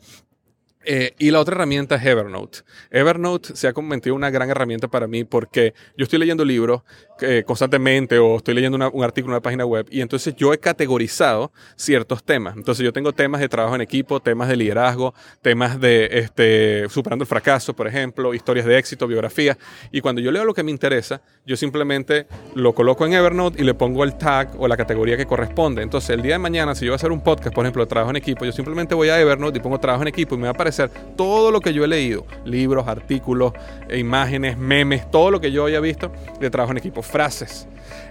Eh, 0.84 1.14
y 1.18 1.30
la 1.30 1.40
otra 1.40 1.54
herramienta 1.54 1.96
es 1.96 2.04
Evernote. 2.04 2.60
Evernote 2.90 3.54
se 3.54 3.68
ha 3.68 3.72
convertido 3.72 4.14
en 4.14 4.18
una 4.18 4.30
gran 4.30 4.50
herramienta 4.50 4.88
para 4.88 5.06
mí 5.06 5.24
porque 5.24 5.74
yo 5.96 6.04
estoy 6.04 6.18
leyendo 6.18 6.44
libros 6.44 6.82
eh, 7.20 7.44
constantemente 7.46 8.18
o 8.18 8.36
estoy 8.38 8.54
leyendo 8.54 8.74
una, 8.74 8.88
un 8.88 9.04
artículo 9.04 9.32
en 9.32 9.36
una 9.36 9.42
página 9.42 9.64
web 9.64 9.86
y 9.90 10.00
entonces 10.00 10.34
yo 10.34 10.52
he 10.52 10.58
categorizado 10.58 11.52
ciertos 11.76 12.24
temas. 12.24 12.56
Entonces 12.56 12.84
yo 12.84 12.92
tengo 12.92 13.12
temas 13.12 13.40
de 13.40 13.48
trabajo 13.48 13.76
en 13.76 13.80
equipo, 13.80 14.18
temas 14.20 14.48
de 14.48 14.56
liderazgo, 14.56 15.14
temas 15.40 15.80
de 15.80 16.08
este, 16.10 16.88
superando 16.88 17.22
el 17.22 17.28
fracaso, 17.28 17.74
por 17.74 17.86
ejemplo, 17.86 18.34
historias 18.34 18.66
de 18.66 18.76
éxito, 18.76 19.06
biografías. 19.06 19.56
Y 19.92 20.00
cuando 20.00 20.20
yo 20.20 20.32
leo 20.32 20.44
lo 20.44 20.54
que 20.54 20.64
me 20.64 20.72
interesa, 20.72 21.22
yo 21.46 21.56
simplemente 21.56 22.26
lo 22.54 22.74
coloco 22.74 23.06
en 23.06 23.12
Evernote 23.12 23.60
y 23.60 23.64
le 23.64 23.74
pongo 23.74 24.02
el 24.02 24.18
tag 24.18 24.50
o 24.58 24.66
la 24.66 24.76
categoría 24.76 25.16
que 25.16 25.26
corresponde. 25.26 25.82
Entonces 25.82 26.10
el 26.10 26.22
día 26.22 26.34
de 26.34 26.38
mañana, 26.40 26.74
si 26.74 26.86
yo 26.86 26.90
voy 26.90 26.94
a 26.94 26.96
hacer 26.96 27.12
un 27.12 27.22
podcast, 27.22 27.54
por 27.54 27.64
ejemplo, 27.64 27.84
de 27.84 27.88
trabajo 27.88 28.10
en 28.10 28.16
equipo, 28.16 28.44
yo 28.44 28.52
simplemente 28.52 28.96
voy 28.96 29.10
a 29.10 29.20
Evernote 29.20 29.58
y 29.58 29.60
pongo 29.62 29.78
trabajo 29.78 30.02
en 30.02 30.08
equipo 30.08 30.34
y 30.34 30.38
me 30.38 30.44
va 30.44 30.48
a 30.48 30.52
aparecer 30.52 30.71
todo 31.16 31.50
lo 31.50 31.60
que 31.60 31.72
yo 31.72 31.84
he 31.84 31.88
leído, 31.88 32.26
libros, 32.44 32.86
artículos, 32.88 33.52
e 33.88 33.98
imágenes, 33.98 34.56
memes, 34.56 35.10
todo 35.10 35.30
lo 35.30 35.40
que 35.40 35.52
yo 35.52 35.66
haya 35.66 35.80
visto 35.80 36.10
de 36.40 36.50
trabajo 36.50 36.72
en 36.72 36.78
equipo, 36.78 37.02
frases. 37.02 37.66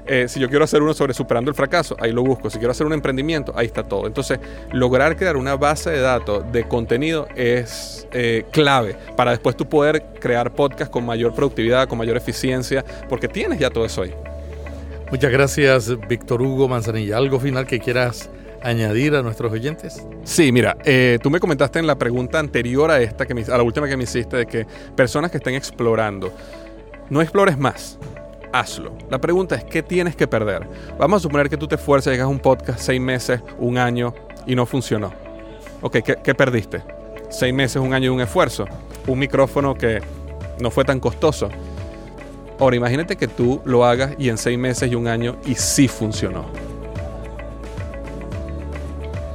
Eh, 0.07 0.27
si 0.27 0.39
yo 0.39 0.49
quiero 0.49 0.65
hacer 0.65 0.81
uno 0.81 0.93
sobre 0.93 1.13
superando 1.13 1.49
el 1.49 1.55
fracaso, 1.55 1.95
ahí 1.99 2.11
lo 2.11 2.23
busco. 2.23 2.49
Si 2.49 2.57
quiero 2.57 2.71
hacer 2.71 2.85
un 2.85 2.93
emprendimiento, 2.93 3.53
ahí 3.55 3.67
está 3.67 3.83
todo. 3.83 4.07
Entonces, 4.07 4.39
lograr 4.71 5.15
crear 5.15 5.37
una 5.37 5.55
base 5.55 5.89
de 5.91 5.99
datos 5.99 6.51
de 6.51 6.67
contenido 6.67 7.27
es 7.35 8.07
eh, 8.11 8.45
clave 8.51 8.95
para 9.15 9.31
después 9.31 9.55
tú 9.55 9.69
poder 9.69 10.03
crear 10.19 10.53
podcast 10.53 10.91
con 10.91 11.05
mayor 11.05 11.33
productividad, 11.33 11.87
con 11.87 11.97
mayor 11.97 12.17
eficiencia, 12.17 12.83
porque 13.09 13.27
tienes 13.27 13.59
ya 13.59 13.69
todo 13.69 13.85
eso 13.85 14.01
ahí. 14.01 14.13
Muchas 15.11 15.31
gracias, 15.31 16.07
Víctor 16.07 16.41
Hugo 16.41 16.67
Manzanilla. 16.67 17.17
¿Algo 17.17 17.39
final 17.39 17.67
que 17.67 17.79
quieras 17.79 18.29
añadir 18.61 19.15
a 19.15 19.21
nuestros 19.21 19.51
oyentes? 19.51 20.05
Sí, 20.23 20.51
mira, 20.51 20.77
eh, 20.83 21.19
tú 21.21 21.29
me 21.29 21.39
comentaste 21.39 21.79
en 21.79 21.87
la 21.87 21.97
pregunta 21.97 22.39
anterior 22.39 22.91
a 22.91 23.01
esta, 23.01 23.25
que 23.25 23.33
me, 23.33 23.41
a 23.43 23.57
la 23.57 23.63
última 23.63 23.87
que 23.87 23.97
me 23.97 24.03
hiciste, 24.03 24.37
de 24.37 24.45
que 24.45 24.65
personas 24.95 25.31
que 25.31 25.37
estén 25.37 25.55
explorando, 25.55 26.31
no 27.09 27.21
explores 27.21 27.57
más, 27.57 27.97
hazlo. 28.53 28.93
La 29.09 29.19
pregunta 29.19 29.55
es, 29.55 29.63
¿qué 29.63 29.83
tienes 29.83 30.15
que 30.15 30.27
perder? 30.27 30.67
Vamos 30.97 31.17
a 31.17 31.23
suponer 31.23 31.49
que 31.49 31.57
tú 31.57 31.67
te 31.67 31.75
esfuerzas, 31.75 32.11
llegas 32.11 32.25
a 32.25 32.29
un 32.29 32.39
podcast 32.39 32.79
seis 32.79 33.01
meses, 33.01 33.41
un 33.57 33.77
año 33.77 34.13
y 34.45 34.55
no 34.55 34.65
funcionó. 34.65 35.11
Ok, 35.81 35.97
¿qué, 36.03 36.17
qué 36.23 36.35
perdiste? 36.35 36.83
Seis 37.29 37.53
meses, 37.53 37.77
un 37.77 37.93
año 37.93 38.07
y 38.07 38.15
un 38.15 38.21
esfuerzo. 38.21 38.65
Un 39.07 39.17
micrófono 39.17 39.73
que 39.73 39.99
no 40.59 40.69
fue 40.69 40.85
tan 40.85 40.99
costoso. 40.99 41.49
Ahora, 42.59 42.75
imagínate 42.75 43.15
que 43.15 43.27
tú 43.27 43.61
lo 43.65 43.83
hagas 43.85 44.11
y 44.19 44.29
en 44.29 44.37
seis 44.37 44.59
meses 44.59 44.91
y 44.91 44.95
un 44.95 45.07
año 45.07 45.37
y 45.45 45.55
sí 45.55 45.87
funcionó 45.87 46.70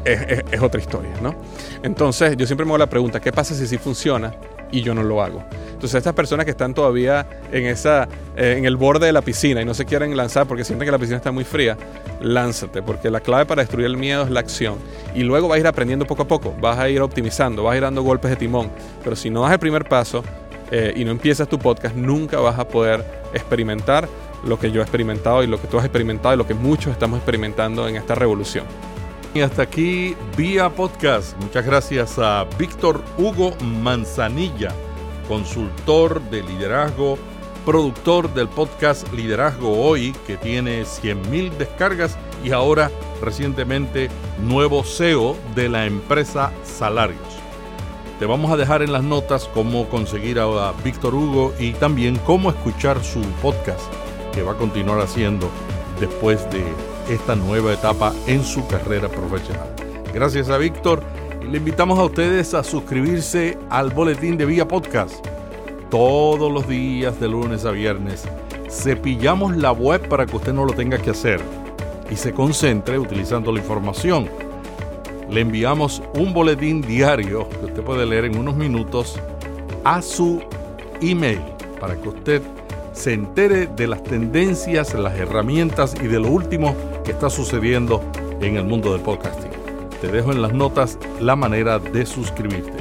es, 0.06 0.60
otra 0.60 0.80
historia, 0.80 1.12
¿no? 1.20 1.34
Entonces, 1.82 2.36
yo 2.36 2.46
siempre 2.46 2.64
me 2.64 2.70
hago 2.70 2.78
la 2.78 2.88
pregunta, 2.88 3.20
¿qué 3.20 3.32
pasa 3.32 3.54
si 3.54 3.66
sí 3.66 3.78
funciona 3.78 4.32
y 4.70 4.82
yo 4.82 4.94
no 4.94 5.02
lo 5.02 5.22
hago? 5.22 5.42
Entonces, 5.66 5.94
estas 5.94 6.14
personas 6.14 6.44
que 6.44 6.52
están 6.52 6.74
todavía 6.74 7.26
en, 7.52 7.66
esa, 7.66 8.08
eh, 8.36 8.54
en 8.56 8.64
el 8.64 8.76
borde 8.76 9.06
de 9.06 9.12
la 9.12 9.22
piscina 9.22 9.60
y 9.60 9.64
no 9.64 9.74
se 9.74 9.84
quieren 9.84 10.16
lanzar 10.16 10.46
porque 10.46 10.64
sienten 10.64 10.86
que 10.86 10.92
la 10.92 10.98
piscina 10.98 11.18
está 11.18 11.32
muy 11.32 11.44
fría, 11.44 11.76
lánzate, 12.20 12.82
porque 12.82 13.10
la 13.10 13.20
clave 13.20 13.46
para 13.46 13.62
destruir 13.62 13.86
el 13.86 13.96
miedo 13.96 14.22
es 14.24 14.30
la 14.30 14.40
acción. 14.40 14.76
Y 15.14 15.22
luego 15.22 15.48
vas 15.48 15.56
a 15.56 15.60
ir 15.60 15.66
aprendiendo 15.66 16.06
poco 16.06 16.22
a 16.22 16.28
poco, 16.28 16.54
vas 16.60 16.78
a 16.78 16.88
ir 16.88 17.00
optimizando, 17.00 17.62
vas 17.64 17.74
a 17.74 17.76
ir 17.76 17.82
dando 17.82 18.02
golpes 18.02 18.30
de 18.30 18.36
timón. 18.36 18.70
Pero 19.02 19.16
si 19.16 19.28
no 19.28 19.42
das 19.42 19.52
el 19.52 19.58
primer 19.58 19.86
paso 19.86 20.22
eh, 20.70 20.92
y 20.96 21.04
no 21.04 21.10
empiezas 21.10 21.48
tu 21.48 21.58
podcast, 21.58 21.94
nunca 21.94 22.38
vas 22.38 22.58
a 22.58 22.66
poder 22.66 23.04
experimentar 23.34 24.08
lo 24.44 24.58
que 24.58 24.70
yo 24.70 24.80
he 24.80 24.82
experimentado 24.82 25.42
y 25.42 25.46
lo 25.46 25.60
que 25.60 25.66
tú 25.66 25.78
has 25.78 25.84
experimentado 25.84 26.34
y 26.34 26.38
lo 26.38 26.46
que 26.46 26.54
muchos 26.54 26.92
estamos 26.92 27.18
experimentando 27.18 27.88
en 27.88 27.96
esta 27.96 28.14
revolución. 28.14 28.64
Y 29.36 29.42
hasta 29.42 29.60
aquí 29.60 30.16
vía 30.34 30.70
podcast. 30.70 31.36
Muchas 31.42 31.66
gracias 31.66 32.18
a 32.18 32.46
Víctor 32.58 33.04
Hugo 33.18 33.54
Manzanilla, 33.60 34.72
consultor 35.28 36.22
de 36.30 36.42
liderazgo 36.42 37.18
productor 37.66 38.32
del 38.32 38.48
podcast 38.48 39.12
Liderazgo 39.12 39.78
Hoy, 39.78 40.16
que 40.26 40.38
tiene 40.38 40.84
100.000 40.84 41.50
descargas 41.58 42.16
y 42.42 42.52
ahora 42.52 42.90
recientemente 43.20 44.08
nuevo 44.38 44.82
CEO 44.82 45.36
de 45.54 45.68
la 45.68 45.84
empresa 45.84 46.50
Salarios. 46.64 47.20
Te 48.18 48.24
vamos 48.24 48.50
a 48.50 48.56
dejar 48.56 48.80
en 48.80 48.92
las 48.92 49.04
notas 49.04 49.50
cómo 49.52 49.86
conseguir 49.90 50.40
a 50.40 50.72
Víctor 50.82 51.14
Hugo 51.14 51.52
y 51.58 51.72
también 51.72 52.16
cómo 52.24 52.48
escuchar 52.48 53.04
su 53.04 53.20
podcast 53.42 53.92
que 54.32 54.42
va 54.42 54.52
a 54.52 54.56
continuar 54.56 55.00
haciendo 55.00 55.50
después 56.00 56.50
de 56.50 56.64
esta 57.08 57.34
nueva 57.36 57.72
etapa 57.72 58.12
en 58.26 58.42
su 58.42 58.66
carrera 58.66 59.08
profesional. 59.08 59.74
Gracias 60.12 60.48
a 60.48 60.58
Víctor 60.58 61.02
y 61.42 61.46
le 61.46 61.58
invitamos 61.58 61.98
a 61.98 62.04
ustedes 62.04 62.54
a 62.54 62.62
suscribirse 62.62 63.58
al 63.70 63.90
boletín 63.90 64.36
de 64.36 64.46
Vía 64.46 64.66
Podcast. 64.66 65.24
Todos 65.90 66.50
los 66.50 66.68
días 66.68 67.18
de 67.20 67.28
lunes 67.28 67.64
a 67.64 67.70
viernes 67.70 68.24
cepillamos 68.68 69.56
la 69.56 69.72
web 69.72 70.08
para 70.08 70.26
que 70.26 70.36
usted 70.36 70.52
no 70.52 70.64
lo 70.64 70.72
tenga 70.72 70.98
que 70.98 71.10
hacer 71.10 71.40
y 72.10 72.16
se 72.16 72.32
concentre 72.32 72.98
utilizando 72.98 73.52
la 73.52 73.60
información 73.60 74.28
le 75.30 75.40
enviamos 75.40 76.02
un 76.14 76.32
boletín 76.32 76.82
diario 76.82 77.48
que 77.48 77.66
usted 77.66 77.82
puede 77.82 78.06
leer 78.06 78.26
en 78.26 78.38
unos 78.38 78.54
minutos 78.56 79.18
a 79.84 80.00
su 80.00 80.40
email 81.00 81.40
para 81.80 81.96
que 81.96 82.08
usted 82.08 82.42
se 82.92 83.12
entere 83.12 83.66
de 83.66 83.86
las 83.88 84.02
tendencias, 84.02 84.94
las 84.94 85.18
herramientas 85.18 85.94
y 86.00 86.06
de 86.06 86.20
lo 86.20 86.28
último 86.28 86.74
que 87.06 87.12
está 87.12 87.30
sucediendo 87.30 88.02
en 88.40 88.56
el 88.56 88.64
mundo 88.64 88.92
del 88.92 89.00
podcasting. 89.00 89.52
Te 90.00 90.08
dejo 90.08 90.32
en 90.32 90.42
las 90.42 90.52
notas 90.52 90.98
la 91.20 91.36
manera 91.36 91.78
de 91.78 92.04
suscribirte. 92.04 92.72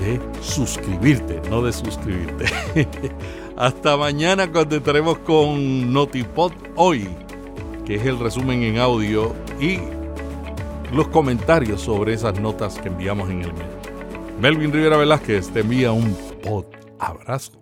De 0.00 0.18
suscribirte, 0.40 1.42
no 1.50 1.62
de 1.62 1.72
suscribirte. 1.74 2.46
Hasta 3.56 3.98
mañana 3.98 4.50
cuando 4.50 4.76
estaremos 4.76 5.18
con 5.18 5.92
Notipod 5.92 6.52
hoy, 6.74 7.06
que 7.84 7.96
es 7.96 8.06
el 8.06 8.18
resumen 8.18 8.62
en 8.62 8.78
audio 8.78 9.34
y 9.60 9.78
los 10.90 11.08
comentarios 11.08 11.82
sobre 11.82 12.14
esas 12.14 12.40
notas 12.40 12.78
que 12.78 12.88
enviamos 12.88 13.28
en 13.28 13.42
el 13.42 13.52
mail. 13.52 13.66
Melvin 14.40 14.72
Rivera 14.72 14.96
Velázquez 14.96 15.50
te 15.50 15.60
envía 15.60 15.92
un 15.92 16.16
pod 16.42 16.64
abrazo. 16.98 17.61